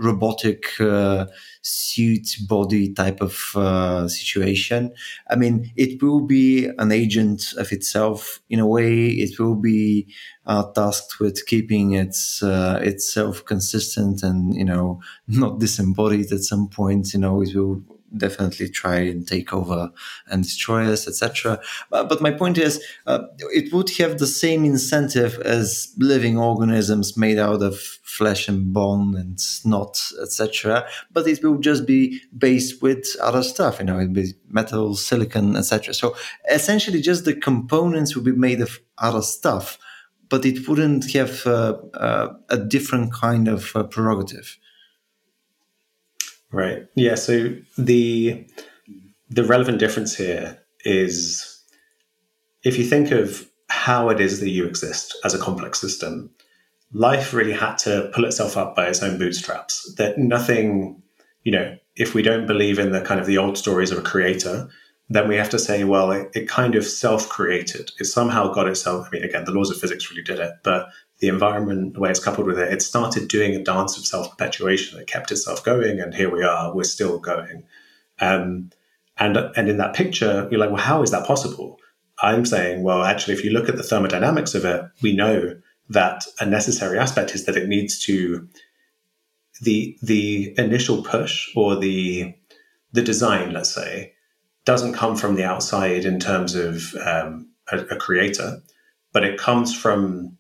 [0.01, 1.27] robotic uh,
[1.63, 4.93] suit body type of uh, situation.
[5.29, 9.09] I mean, it will be an agent of itself in a way.
[9.09, 10.09] It will be
[10.47, 16.69] uh, tasked with keeping its uh, itself consistent and you know not disembodied at some
[16.69, 17.13] point.
[17.13, 17.83] You know, it will
[18.17, 19.91] definitely try and take over
[20.31, 21.61] and destroy us, etc.
[21.91, 27.17] But, but, my point is, uh, it would have the same incentive as living organisms
[27.17, 30.87] made out of flesh and bone and snot, etc.
[31.13, 35.57] But it will just be based with other stuff, you know, it'll be metal, silicon,
[35.57, 35.95] etc.
[35.95, 36.17] So
[36.51, 39.79] essentially, just the components will be made of other stuff,
[40.29, 44.59] but it wouldn't have uh, uh, a different kind of uh, prerogative.
[46.53, 46.87] Right.
[46.97, 47.15] Yeah.
[47.15, 48.47] So the
[49.29, 51.63] the relevant difference here is
[52.65, 56.31] if you think of how it is that you exist as a complex system,
[56.93, 59.95] life really had to pull itself up by its own bootstraps.
[59.95, 61.01] That nothing,
[61.45, 64.03] you know, if we don't believe in the kind of the old stories of a
[64.03, 64.69] creator,
[65.09, 67.91] then we have to say, well, it, it kind of self-created.
[67.99, 69.07] It somehow got itself.
[69.07, 70.89] I mean, again, the laws of physics really did it, but
[71.21, 74.31] the environment, the way it's coupled with it, it started doing a dance of self
[74.31, 74.99] perpetuation.
[74.99, 77.64] It kept itself going, and here we are, we're still going.
[78.21, 78.71] Um,
[79.18, 81.79] and, and in that picture, you're like, well, how is that possible?
[82.23, 85.61] I'm saying, well, actually, if you look at the thermodynamics of it, we know
[85.91, 88.49] that a necessary aspect is that it needs to
[89.62, 92.35] the the initial push or the
[92.93, 94.14] the design, let's say,
[94.64, 98.62] doesn't come from the outside in terms of um, a, a creator,
[99.12, 100.37] but it comes from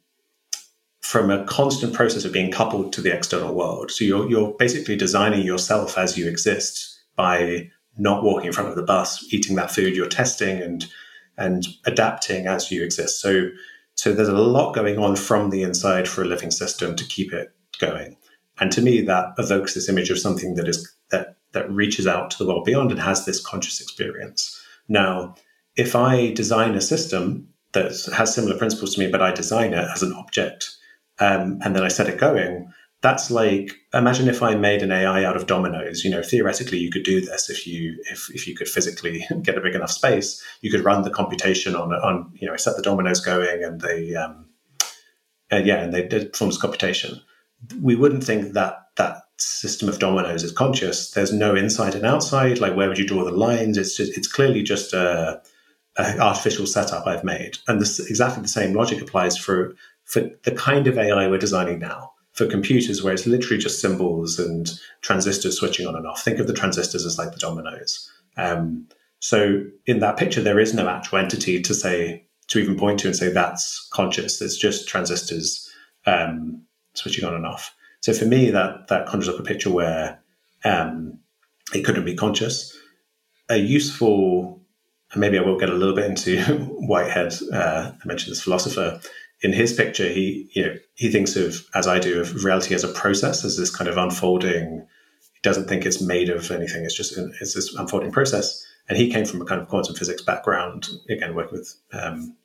[1.00, 3.90] from a constant process of being coupled to the external world.
[3.90, 8.76] So you're, you're basically designing yourself as you exist by not walking in front of
[8.76, 10.86] the bus, eating that food you're testing and
[11.36, 13.20] and adapting as you exist.
[13.20, 13.48] So
[13.94, 17.32] so there's a lot going on from the inside for a living system to keep
[17.32, 18.16] it going.
[18.58, 22.30] And to me, that evokes this image of something that is that that reaches out
[22.30, 24.58] to the world beyond and has this conscious experience.
[24.88, 25.34] Now,
[25.76, 29.88] if I design a system that has similar principles to me, but I design it
[29.94, 30.76] as an object
[31.20, 32.72] um, and then I set it going.
[33.02, 36.04] That's like imagine if I made an AI out of dominoes.
[36.04, 39.56] You know, theoretically, you could do this if you if if you could physically get
[39.56, 40.42] a big enough space.
[40.60, 43.80] You could run the computation on on you know I set the dominoes going and
[43.80, 44.46] they um,
[45.50, 47.20] and yeah and they did forms computation.
[47.80, 51.10] We wouldn't think that that system of dominoes is conscious.
[51.12, 52.58] There's no inside and outside.
[52.58, 53.78] Like where would you draw the lines?
[53.78, 55.40] It's just it's clearly just a,
[55.96, 59.74] a artificial setup I've made, and this exactly the same logic applies for
[60.10, 64.40] for the kind of AI we're designing now for computers, where it's literally just symbols
[64.40, 64.72] and
[65.02, 66.22] transistors switching on and off.
[66.22, 68.10] Think of the transistors as like the dominoes.
[68.36, 68.88] Um,
[69.20, 73.06] so in that picture, there is no actual entity to say to even point to
[73.06, 74.42] and say that's conscious.
[74.42, 75.70] It's just transistors
[76.06, 76.60] um,
[76.94, 77.72] switching on and off.
[78.00, 80.18] So for me, that that conjures up a picture where
[80.64, 81.20] um,
[81.72, 82.76] it couldn't be conscious.
[83.48, 84.60] A useful,
[85.12, 86.42] and maybe I will get a little bit into
[86.88, 87.34] Whitehead.
[87.52, 89.00] Uh, I mentioned this philosopher
[89.42, 92.84] in his picture, he you know he thinks of as I do of reality as
[92.84, 94.86] a process, as this kind of unfolding.
[95.32, 96.84] He doesn't think it's made of anything.
[96.84, 98.66] It's just it's this unfolding process.
[98.88, 102.36] And he came from a kind of quantum physics background, again, working with um,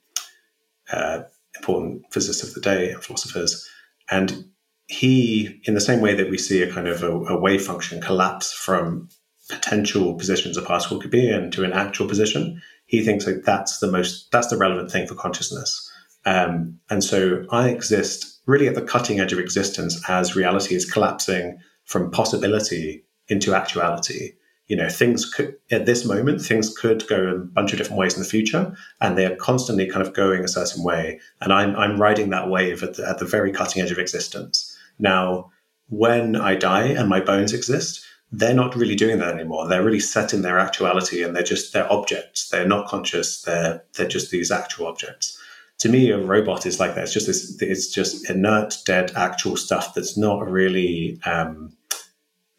[0.92, 1.24] uh,
[1.58, 3.68] important physicists of the day and philosophers.
[4.12, 4.46] And
[4.88, 8.00] he, in the same way that we see a kind of a, a wave function
[8.02, 9.10] collapse from
[9.50, 13.80] potential positions a particle could be in to an actual position, he thinks like that's
[13.80, 15.85] the most that's the relevant thing for consciousness.
[16.26, 20.89] Um, and so I exist really at the cutting edge of existence as reality is
[20.89, 24.34] collapsing from possibility into actuality.
[24.68, 28.15] You know, things could, at this moment, things could go a bunch of different ways
[28.15, 31.19] in the future, and they are constantly kind of going a certain way.
[31.41, 34.76] And I'm, I'm riding that wave at the, at the very cutting edge of existence.
[34.97, 35.52] Now,
[35.89, 39.68] when I die and my bones exist, they're not really doing that anymore.
[39.68, 42.49] They're really set in their actuality and they're just, they're objects.
[42.49, 43.43] They're not conscious.
[43.43, 45.38] They're, they're just these actual objects
[45.80, 47.03] to me, a robot is like that.
[47.03, 47.61] It's just this.
[47.61, 51.76] It's just inert, dead, actual stuff that's not really um,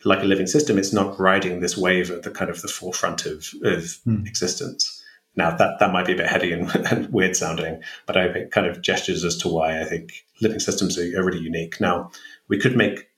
[0.04, 0.78] like a living system.
[0.78, 4.26] It's not riding this wave at the kind of the forefront of, of mm.
[4.26, 5.02] existence.
[5.34, 8.50] Now that that might be a bit heady and, and, weird sounding, but I think
[8.50, 11.80] kind of gestures as to why I think living systems are, are really unique.
[11.80, 12.10] Now
[12.48, 13.08] we could make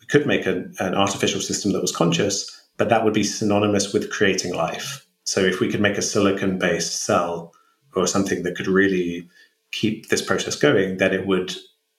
[0.00, 3.92] we could make an, an artificial system that was conscious, but that would be synonymous
[3.92, 5.06] with creating life.
[5.24, 7.52] So if we could make a silicon based cell
[7.94, 9.28] or something that could really
[9.72, 11.54] keep this process going, then it would,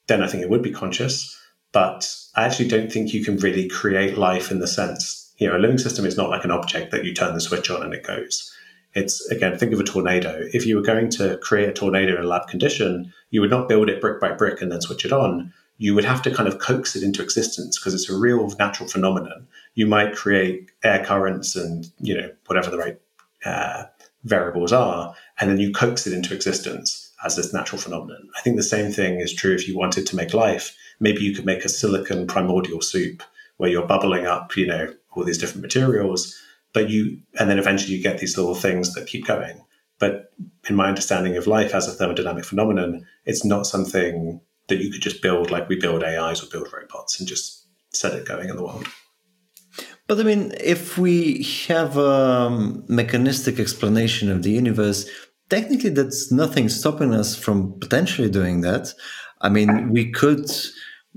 [0.07, 1.37] then I think it would be conscious.
[1.71, 5.57] But I actually don't think you can really create life in the sense, you know,
[5.57, 7.93] a living system is not like an object that you turn the switch on and
[7.93, 8.53] it goes.
[8.93, 10.47] It's again, think of a tornado.
[10.53, 13.67] If you were going to create a tornado in a lab condition, you would not
[13.67, 15.51] build it brick by brick and then switch it on.
[15.79, 18.87] You would have to kind of coax it into existence because it's a real natural
[18.87, 19.47] phenomenon.
[19.73, 22.99] You might create air currents and you know whatever the right
[23.43, 23.85] uh,
[24.23, 28.29] variables are, and then you coax it into existence as this natural phenomenon.
[28.37, 30.75] I think the same thing is true if you wanted to make life.
[30.99, 33.23] Maybe you could make a silicon primordial soup
[33.57, 36.39] where you're bubbling up, you know, all these different materials,
[36.73, 39.63] but you, and then eventually you get these little things that keep going.
[39.99, 40.33] But
[40.67, 45.01] in my understanding of life as a thermodynamic phenomenon, it's not something that you could
[45.01, 48.55] just build like we build AIs or build robots and just set it going in
[48.55, 48.87] the world.
[50.07, 55.09] But I mean, if we have a um, mechanistic explanation of the universe,
[55.53, 58.85] technically that's nothing stopping us from potentially doing that.
[59.39, 60.49] I mean, we could,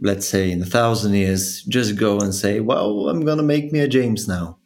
[0.08, 3.80] let's say, in a thousand years, just go and say, "Well, I'm gonna make me
[3.80, 4.58] a James now,"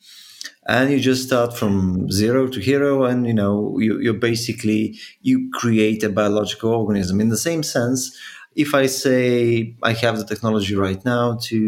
[0.67, 1.75] and you just start from
[2.21, 4.83] zero to hero, and you know, you, you basically
[5.29, 7.21] you create a biological organism.
[7.21, 8.01] In the same sense,
[8.65, 11.59] if I say I have the technology right now to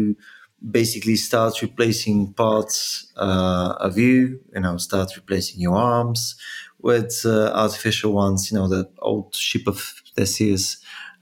[0.79, 6.35] basically start replacing parts uh, of you, you know, start replacing your arms
[6.83, 9.79] with uh, artificial ones, you know, the old ship of
[10.15, 10.77] Theseus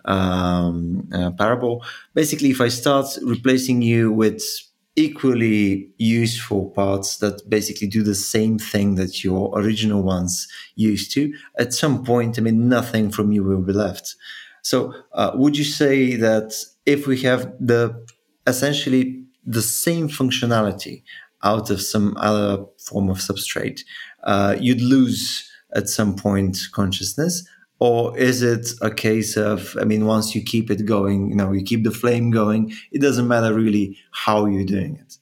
[0.06, 1.86] um, uh, parable.
[2.14, 4.44] Basically, if I start replacing you with
[4.96, 11.34] equally useful parts that basically do the same thing that your original ones used to,
[11.58, 14.16] at some point, I mean, nothing from you will be left.
[14.64, 16.54] So, uh, would you say that
[16.86, 18.06] if we have the
[18.48, 21.04] essentially the same functionality
[21.44, 23.82] out of some other form of substrate,
[24.24, 27.48] uh, you'd lose at some point consciousness?
[27.80, 31.52] Or is it a case of i mean once you keep it going you know
[31.52, 35.18] you keep the flame going it doesn't matter really how you're doing it?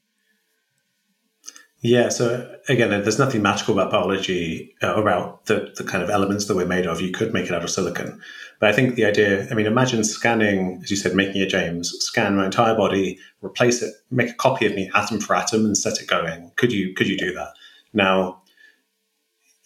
[1.82, 6.46] Yeah so again there's nothing magical about biology uh, about the, the kind of elements
[6.46, 7.00] that we're made of.
[7.00, 8.20] You could make it out of silicon.
[8.60, 11.92] But i think the idea i mean imagine scanning as you said making a james
[12.00, 15.78] scan my entire body replace it make a copy of me atom for atom and
[15.78, 16.52] set it going.
[16.58, 17.54] Could you could you do that?
[17.94, 18.42] Now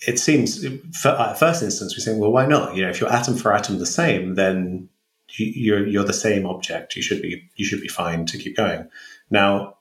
[0.05, 0.65] it seems,
[0.99, 2.75] for, at first instance, we think, well, why not?
[2.75, 4.89] You know, if you're atom for atom the same, then
[5.37, 6.95] you're you're the same object.
[6.95, 8.87] You should be you should be fine to keep going.
[9.29, 9.77] Now,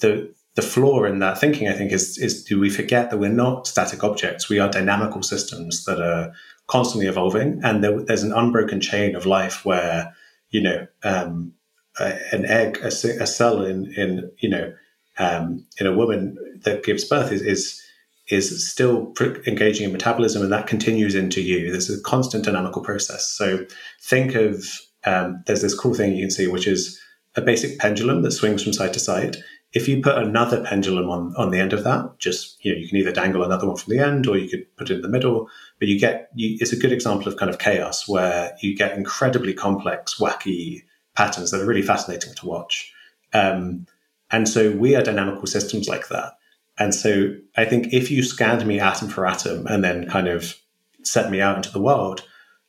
[0.00, 3.28] the the flaw in that thinking, I think, is is do we forget that we're
[3.28, 4.48] not static objects?
[4.48, 6.32] We are dynamical systems that are
[6.66, 10.14] constantly evolving, and there, there's an unbroken chain of life where
[10.50, 11.52] you know um,
[11.98, 14.72] an egg, a, a, cell in in you know
[15.18, 17.82] um, in a woman that gives birth is, is
[18.28, 19.12] is still
[19.46, 21.70] engaging in metabolism and that continues into you.
[21.70, 23.28] There's a constant dynamical process.
[23.28, 23.66] So
[24.02, 24.64] think of
[25.04, 27.00] um, there's this cool thing you can see, which is
[27.36, 29.36] a basic pendulum that swings from side to side.
[29.72, 32.88] If you put another pendulum on, on the end of that, just you know, you
[32.88, 35.08] can either dangle another one from the end or you could put it in the
[35.08, 35.48] middle.
[35.78, 38.96] But you get you, it's a good example of kind of chaos where you get
[38.96, 40.82] incredibly complex, wacky
[41.14, 42.92] patterns that are really fascinating to watch.
[43.32, 43.86] Um,
[44.30, 46.37] and so we are dynamical systems like that.
[46.78, 50.56] And so I think if you scanned me atom for atom and then kind of
[51.02, 52.22] set me out into the world,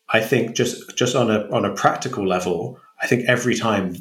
[0.10, 3.96] I think just just on a on a practical level, I think every time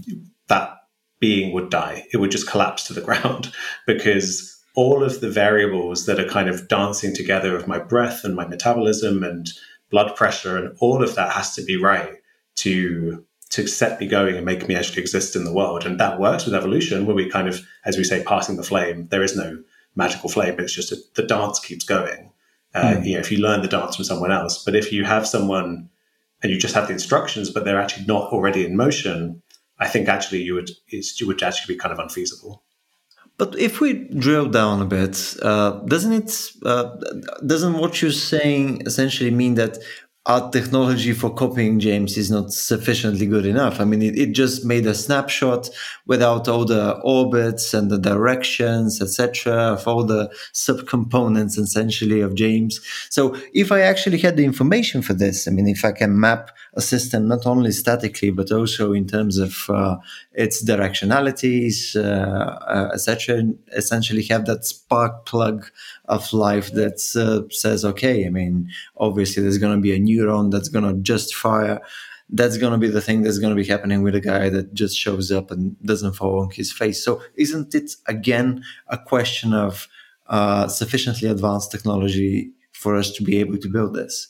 [0.49, 0.75] that
[1.21, 3.53] being would die, it would just collapse to the ground
[3.87, 8.37] because all of the variables that are kind of dancing together of my breath and
[8.37, 9.51] my metabolism and
[9.91, 12.15] blood pressure and all of that has to be right
[12.55, 15.87] to to set me going and make me actually exist in the world.
[15.87, 19.09] And that works with evolution, where we kind of, as we say, passing the flame.
[19.09, 19.63] There is no
[19.99, 22.33] magical flame; it's just a, the dance keeps going.
[22.75, 23.07] Uh, mm.
[23.07, 25.91] You know, if you learn the dance from someone else, but if you have someone
[26.43, 29.43] and you just have the instructions, but they're actually not already in motion,
[29.79, 32.63] I think actually you would it would actually be kind of unfeasible.
[33.39, 36.97] But if we drill down a bit, uh, doesn't it uh,
[37.47, 39.79] doesn't what you're saying essentially mean that
[40.29, 43.81] our technology for copying James is not sufficiently good enough.
[43.81, 45.71] I mean, it, it just made a snapshot
[46.07, 52.79] without all the orbits and the directions, etc., of all the subcomponents essentially of James.
[53.09, 56.51] So if I actually had the information for this, I mean, if I can map
[56.75, 59.97] a system not only statically but also in terms of uh,
[60.35, 65.71] its directionalities, uh, uh, etc., essentially have that spark plug
[66.09, 70.51] of life that uh, says, okay, I mean, obviously there's going to be a neuron
[70.51, 71.81] that's going to just fire.
[72.31, 74.75] That's going to be the thing that's going to be happening with a guy that
[74.75, 77.03] just shows up and doesn't fall on his face.
[77.03, 79.89] So, isn't it again a question of
[80.27, 84.29] uh, sufficiently advanced technology for us to be able to build this?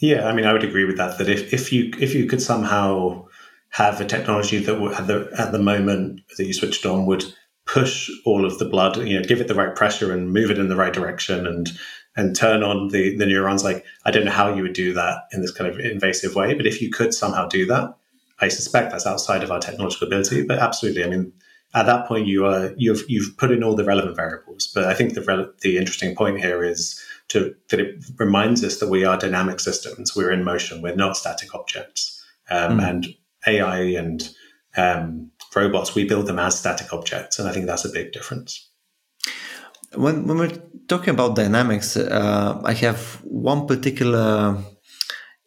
[0.00, 1.18] Yeah, I mean, I would agree with that.
[1.18, 3.26] That if, if you if you could somehow
[3.70, 7.24] have a technology that at the at the moment that you switched on would
[7.72, 10.58] push all of the blood, you know, give it the right pressure and move it
[10.58, 11.70] in the right direction and
[12.16, 13.62] and turn on the, the neurons.
[13.62, 16.54] Like I don't know how you would do that in this kind of invasive way,
[16.54, 17.94] but if you could somehow do that,
[18.40, 20.42] I suspect that's outside of our technological ability.
[20.42, 21.32] But absolutely, I mean,
[21.72, 24.66] at that point you are you've you've put in all the relevant variables.
[24.66, 28.88] But I think the the interesting point here is to that it reminds us that
[28.88, 30.16] we are dynamic systems.
[30.16, 30.82] We're in motion.
[30.82, 32.16] We're not static objects.
[32.50, 32.88] Um, mm.
[32.88, 33.14] And
[33.46, 34.28] AI and
[34.76, 37.38] um, robots, we build them as static objects.
[37.38, 38.70] And I think that's a big difference.
[39.94, 44.56] When, when we're talking about dynamics, uh, I have one particular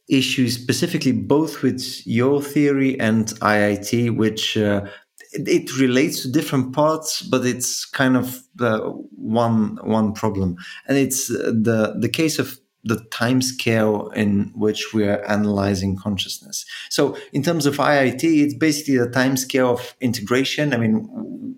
[0.10, 4.86] issue specifically both with your theory and IIT, which uh,
[5.34, 8.80] it, relates to different parts, but it's kind of uh,
[9.16, 10.56] one one problem,
[10.88, 16.66] and it's the the case of the time scale in which we are analyzing consciousness.
[16.90, 20.74] So, in terms of IIT, it's basically the time scale of integration.
[20.74, 21.58] I mean,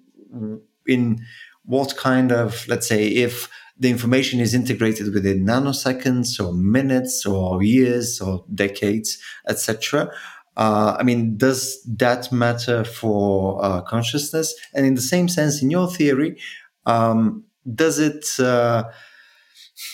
[0.85, 1.25] in
[1.63, 7.61] what kind of, let's say, if the information is integrated within nanoseconds or minutes or
[7.61, 9.17] years or decades,
[9.49, 10.09] etc.
[10.55, 14.55] Uh, I mean, does that matter for uh, consciousness?
[14.73, 16.37] And in the same sense, in your theory,
[16.85, 17.43] um,
[17.73, 18.39] does it?
[18.39, 18.85] Uh,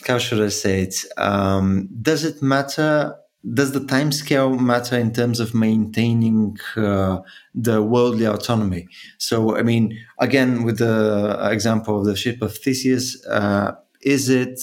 [0.08, 0.96] how should I say it?
[1.18, 3.16] Um, does it matter?
[3.54, 7.20] Does the time scale matter in terms of maintaining uh,
[7.56, 8.88] the worldly autonomy?
[9.18, 14.60] So, I mean, again, with the example of the ship of Theseus, uh, is it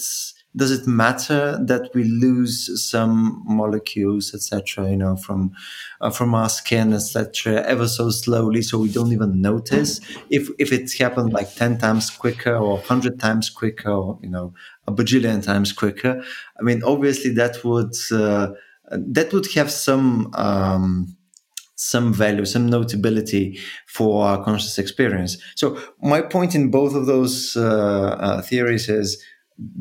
[0.55, 5.51] does it matter that we lose some molecules, etc., you know, from
[6.01, 10.71] uh, from our skin, etc., ever so slowly, so we don't even notice if if
[10.73, 14.53] it happened like ten times quicker or hundred times quicker, or you know,
[14.89, 16.13] a bajillion times quicker.
[16.59, 18.47] I mean, obviously that would uh,
[19.15, 20.31] that would have some.
[20.33, 21.15] Um,
[21.81, 23.57] some value, some notability
[23.87, 25.37] for our conscious experience.
[25.55, 25.65] So
[26.01, 29.23] my point in both of those uh, uh, theories is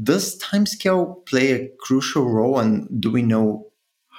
[0.03, 3.67] does timescale play a crucial role, and do we know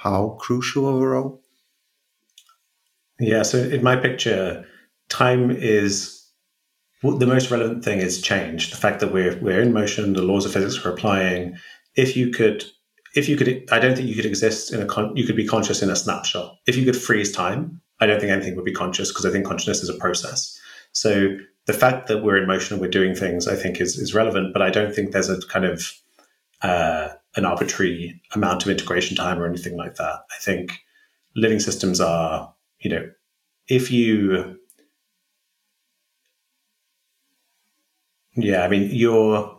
[0.04, 1.42] how crucial of a role?
[3.18, 4.66] Yeah, so in my picture,
[5.08, 6.19] time is
[7.02, 8.72] the most relevant thing is change.
[8.72, 11.58] The fact that we're we're in motion, the laws of physics we're applying.
[11.96, 12.64] If you could,
[13.16, 15.48] if you could, I don't think you could exist in a con, you could be
[15.48, 16.58] conscious in a snapshot.
[16.68, 19.46] If you could freeze time, I don't think anything would be conscious because I think
[19.46, 20.60] consciousness is a process.
[20.92, 24.14] So the fact that we're in motion and we're doing things, I think, is is
[24.14, 24.54] relevant.
[24.54, 25.94] But I don't think there's a kind of
[26.62, 30.20] uh, an arbitrary amount of integration time or anything like that.
[30.32, 30.80] I think
[31.36, 33.10] living systems are, you know,
[33.68, 34.59] if you,
[38.44, 39.58] yeah, I mean, you're.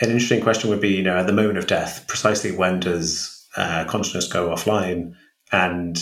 [0.00, 3.48] An interesting question would be, you know, at the moment of death, precisely when does
[3.56, 5.14] uh, consciousness go offline?
[5.50, 5.98] And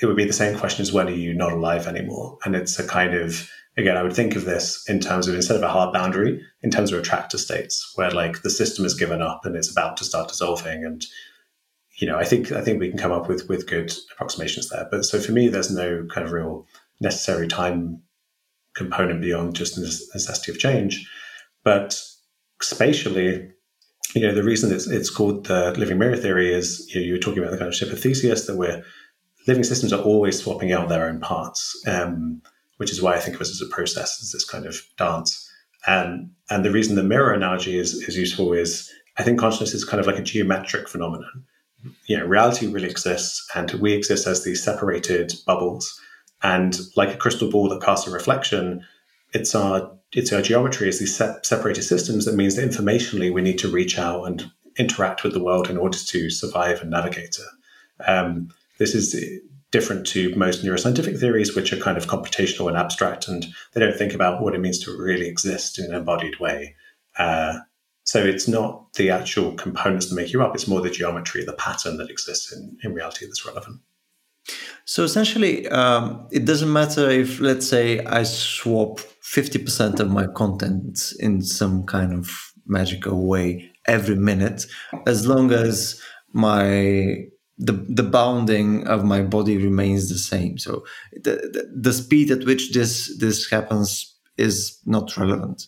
[0.00, 2.38] it would be the same question as when are you not alive anymore?
[2.44, 5.56] And it's a kind of again, I would think of this in terms of instead
[5.56, 9.22] of a hard boundary, in terms of attractor states, where like the system has given
[9.22, 10.84] up and it's about to start dissolving.
[10.84, 11.04] And
[11.96, 14.86] you know, I think I think we can come up with with good approximations there.
[14.90, 16.66] But so for me, there's no kind of real
[17.00, 18.02] necessary time
[18.74, 21.08] component beyond just the necessity of change.
[21.62, 22.00] But
[22.60, 23.50] spatially,
[24.14, 27.12] you know, the reason it's, it's called the living mirror theory is you, know, you
[27.14, 28.82] were talking about the kind of ship of Theseus that we're
[29.46, 31.80] living systems are always swapping out their own parts.
[31.86, 32.42] Um,
[32.78, 35.50] which is why I think of it as a process, as this kind of dance.
[35.86, 39.84] And and the reason the mirror analogy is is useful is I think consciousness is
[39.84, 41.44] kind of like a geometric phenomenon.
[42.06, 46.00] You know, reality really exists, and we exist as these separated bubbles.
[46.44, 48.84] And like a crystal ball that casts a reflection,
[49.32, 53.42] it's our it's our geometry as these se- separated systems that means that informationally we
[53.42, 54.48] need to reach out and
[54.78, 58.06] interact with the world in order to survive and navigate it.
[58.06, 59.16] Um, this is
[59.70, 63.96] different to most neuroscientific theories, which are kind of computational and abstract, and they don't
[63.96, 66.76] think about what it means to really exist in an embodied way.
[67.18, 67.58] Uh,
[68.04, 71.54] so it's not the actual components that make you up; it's more the geometry, the
[71.54, 73.80] pattern that exists in, in reality that's relevant.
[74.84, 80.26] So essentially, um, it doesn't matter if, let's say, I swap fifty percent of my
[80.26, 82.30] content in some kind of
[82.66, 84.66] magical way every minute,
[85.06, 86.00] as long as
[86.32, 87.24] my
[87.56, 90.58] the the bounding of my body remains the same.
[90.58, 95.62] So the, the, the speed at which this this happens is not relevant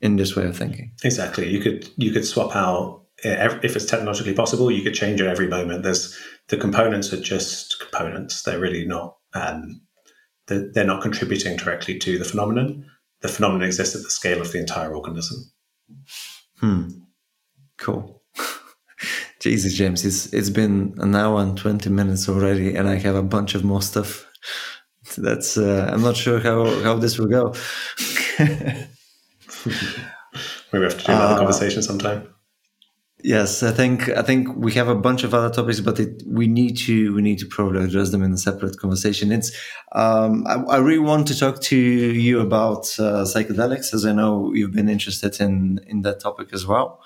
[0.00, 0.92] in this way of thinking.
[1.04, 1.48] Exactly.
[1.48, 4.70] You could you could swap out if it's technologically possible.
[4.70, 5.82] You could change it every moment.
[5.82, 6.18] There's
[6.50, 8.42] the components are just components.
[8.42, 9.16] They're really not.
[9.34, 9.80] Um,
[10.46, 12.84] they're, they're not contributing directly to the phenomenon.
[13.22, 15.50] The phenomenon exists at the scale of the entire organism.
[16.58, 16.88] Hmm.
[17.78, 18.22] Cool.
[19.40, 23.22] Jesus, James, it's it's been an hour and twenty minutes already, and I have a
[23.22, 24.26] bunch of more stuff.
[25.16, 27.54] That's uh, I'm not sure how how this will go.
[30.72, 32.32] We have to do another uh, conversation sometime.
[33.22, 36.46] Yes, I think I think we have a bunch of other topics, but it, we
[36.46, 39.32] need to we need to probably address them in a separate conversation.
[39.32, 39.52] It's
[39.92, 44.52] um, I, I, really want to talk to you about uh, psychedelics, as I know
[44.54, 47.02] you've been interested in in that topic as well.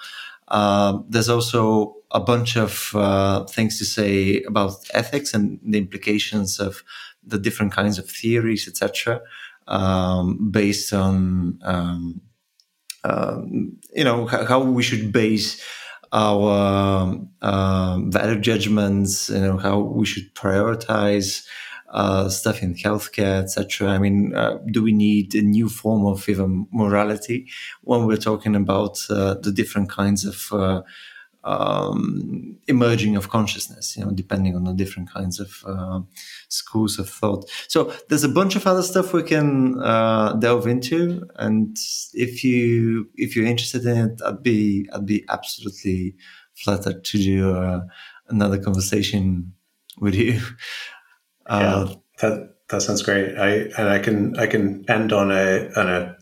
[0.48, 6.60] Uh, there's also a bunch of uh, things to say about ethics and the implications
[6.60, 6.84] of
[7.24, 9.20] the different kinds of theories, etc.,
[9.66, 12.20] um, based on um,
[13.02, 13.40] uh,
[13.94, 15.60] you know how we should base
[16.14, 21.44] our uh, value judgments, you know how we should prioritize
[21.90, 23.88] uh, stuff in healthcare, etc.
[23.88, 27.48] I mean, uh, do we need a new form of even morality
[27.82, 30.82] when we're talking about uh, the different kinds of uh,
[31.44, 36.00] um, emerging of consciousness, you know, depending on the different kinds of uh,
[36.48, 37.48] schools of thought.
[37.68, 41.76] So there's a bunch of other stuff we can uh, delve into, and
[42.12, 46.16] if you if you're interested in it, I'd be I'd be absolutely
[46.54, 47.82] flattered to do
[48.28, 49.52] another conversation
[49.98, 50.40] with you.
[51.46, 53.36] Uh, yeah, that that sounds great.
[53.36, 56.16] I and I can I can end on a on a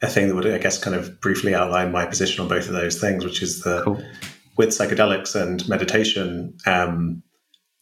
[0.00, 2.74] a thing that would I guess kind of briefly outline my position on both of
[2.74, 4.00] those things, which is that cool.
[4.56, 7.22] With psychedelics and meditation, um,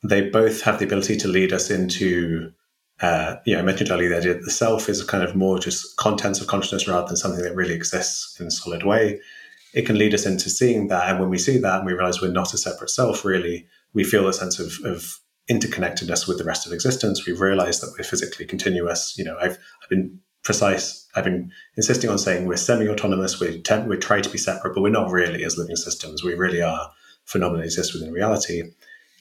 [0.03, 2.53] they both have the ability to lead us into
[3.01, 6.41] uh, you know, I mentioned earlier that the self is kind of more just contents
[6.41, 9.21] of consciousness rather than something that really exists in a solid way.
[9.73, 11.09] It can lead us into seeing that.
[11.09, 14.03] And when we see that and we realize we're not a separate self, really, we
[14.03, 17.25] feel a sense of, of interconnectedness with the rest of existence.
[17.25, 19.17] We realize that we're physically continuous.
[19.17, 21.07] You know, I've, I've been precise.
[21.15, 23.39] I've been insisting on saying we're semi-autonomous.
[23.39, 26.25] We we try to be separate, but we're not really as living systems.
[26.25, 26.91] We really are
[27.27, 28.63] phenomena exist within reality.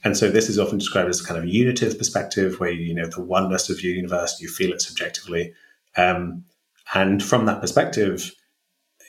[0.05, 3.07] And so this is often described as a kind of unitive perspective, where you know
[3.07, 5.53] the oneness of your universe, you feel it subjectively.
[5.97, 6.45] Um,
[6.93, 8.31] and from that perspective,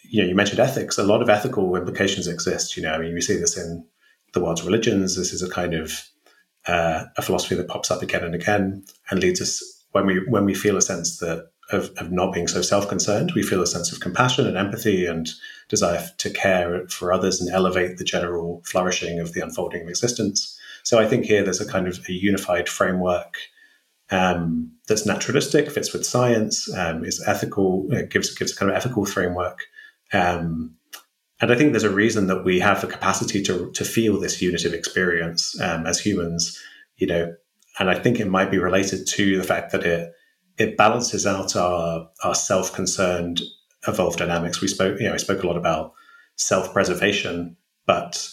[0.03, 0.99] you know, you mentioned ethics.
[0.99, 2.77] A lot of ethical implications exist.
[2.77, 3.87] You know, I mean, we see this in
[4.33, 5.15] the world's religions.
[5.15, 6.03] This is a kind of
[6.67, 9.63] uh, a philosophy that pops up again and again and leads us
[9.93, 13.43] when we when we feel a sense that of, of not being so self-concerned, we
[13.43, 15.29] feel a sense of compassion and empathy and
[15.69, 20.59] desire to care for others and elevate the general flourishing of the unfolding of existence.
[20.83, 23.35] So I think here there's a kind of a unified framework
[24.11, 28.77] um, that's naturalistic, fits with science, um, is ethical, it gives gives a kind of
[28.77, 29.65] ethical framework.
[30.13, 30.75] Um,
[31.41, 34.41] and I think there's a reason that we have the capacity to, to feel this
[34.41, 36.59] unitive experience um, as humans,
[36.97, 37.35] you know,
[37.79, 40.13] and I think it might be related to the fact that it
[40.59, 43.41] it balances out our our self-concerned
[43.87, 44.61] evolved dynamics.
[44.61, 45.95] We spoke, you know, I spoke a lot about
[46.37, 47.57] self-preservation,
[47.87, 48.29] but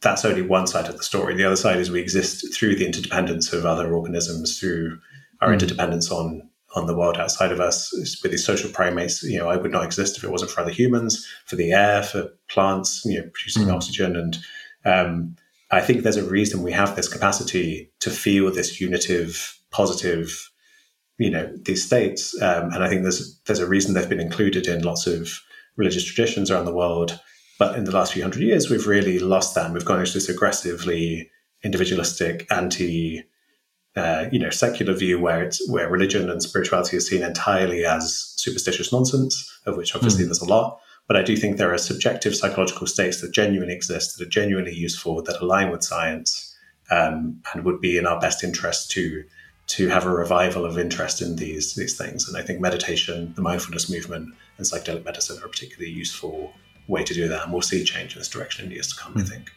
[0.00, 1.34] that's only one side of the story.
[1.34, 4.98] The other side is we exist through the interdependence of other organisms, through
[5.40, 5.54] our mm.
[5.54, 7.92] interdependence on on the world outside of us
[8.22, 9.22] with these social primates.
[9.22, 12.02] You know, I would not exist if it wasn't for other humans, for the air,
[12.02, 13.74] for plants, you know, producing mm.
[13.74, 14.16] oxygen.
[14.16, 14.38] And
[14.84, 15.36] um,
[15.70, 20.50] I think there's a reason we have this capacity to feel this unitive, positive,
[21.18, 22.40] you know, these states.
[22.40, 25.40] Um, and I think there's there's a reason they've been included in lots of
[25.76, 27.20] religious traditions around the world.
[27.58, 29.66] But in the last few hundred years, we've really lost that.
[29.66, 31.30] And we've gone into this aggressively
[31.62, 33.24] individualistic, anti
[33.94, 38.34] uh, you know secular view where it's where religion and spirituality is seen entirely as
[38.36, 40.28] superstitious nonsense, of which obviously mm.
[40.28, 40.80] there's a lot.
[41.08, 44.74] But I do think there are subjective psychological states that genuinely exist, that are genuinely
[44.74, 46.56] useful, that align with science,
[46.90, 49.24] um, and would be in our best interest to
[49.72, 52.28] to have a revival of interest in these these things.
[52.28, 56.52] And I think meditation, the mindfulness movement, and psychedelic medicine are a particularly useful
[56.88, 57.44] way to do that.
[57.44, 59.14] And we'll see change in this direction in years to come.
[59.14, 59.20] Mm.
[59.20, 59.28] I hmm.
[59.28, 59.52] think.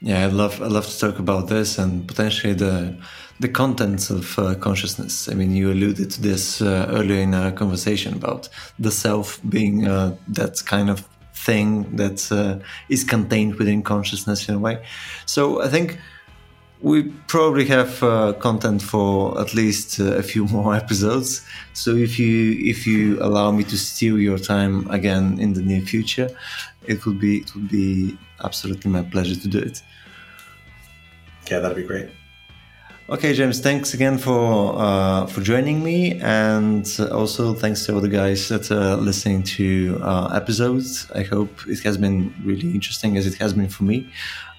[0.00, 2.96] Yeah, I'd love I'd love to talk about this and potentially the
[3.40, 5.28] the contents of uh, consciousness.
[5.28, 8.48] I mean, you alluded to this uh, earlier in our conversation about
[8.78, 12.58] the self being uh, that kind of thing that uh,
[12.88, 14.84] is contained within consciousness in a way.
[15.26, 15.98] So I think
[16.80, 21.44] we probably have uh, content for at least uh, a few more episodes.
[21.72, 25.80] So if you if you allow me to steal your time again in the near
[25.80, 26.28] future,
[26.86, 29.82] it would be it would be absolutely my pleasure to do it.
[31.50, 32.10] Yeah, that'd be great.
[33.10, 38.08] Okay, James, thanks again for uh, for joining me, and also thanks to all the
[38.08, 41.10] guys that are listening to uh, episodes.
[41.14, 44.10] I hope it has been really interesting as it has been for me.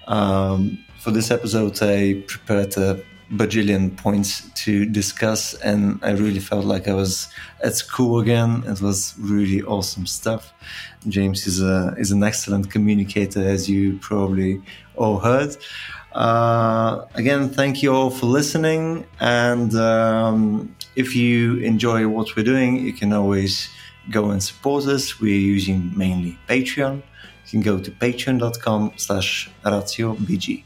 [0.08, 3.02] Um, for this episode, I prepared a
[3.32, 7.28] bajillion points to discuss, and I really felt like I was
[7.62, 8.64] at school again.
[8.66, 10.52] It was really awesome stuff.
[11.08, 14.60] James is a is an excellent communicator, as you probably
[14.96, 15.56] all heard.
[16.12, 22.76] Uh, again, thank you all for listening, and um, if you enjoy what we're doing,
[22.76, 23.70] you can always
[24.10, 25.20] go and support us.
[25.20, 26.96] We're using mainly Patreon.
[26.96, 30.64] You can go to patreon.com slash ratiobg.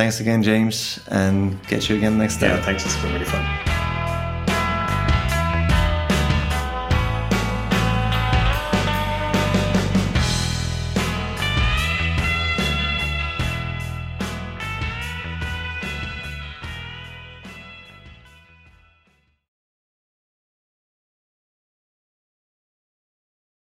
[0.00, 2.56] Thanks again, James, and catch you again next time.
[2.56, 2.86] Yeah, thanks.
[2.86, 3.79] It's been really fun.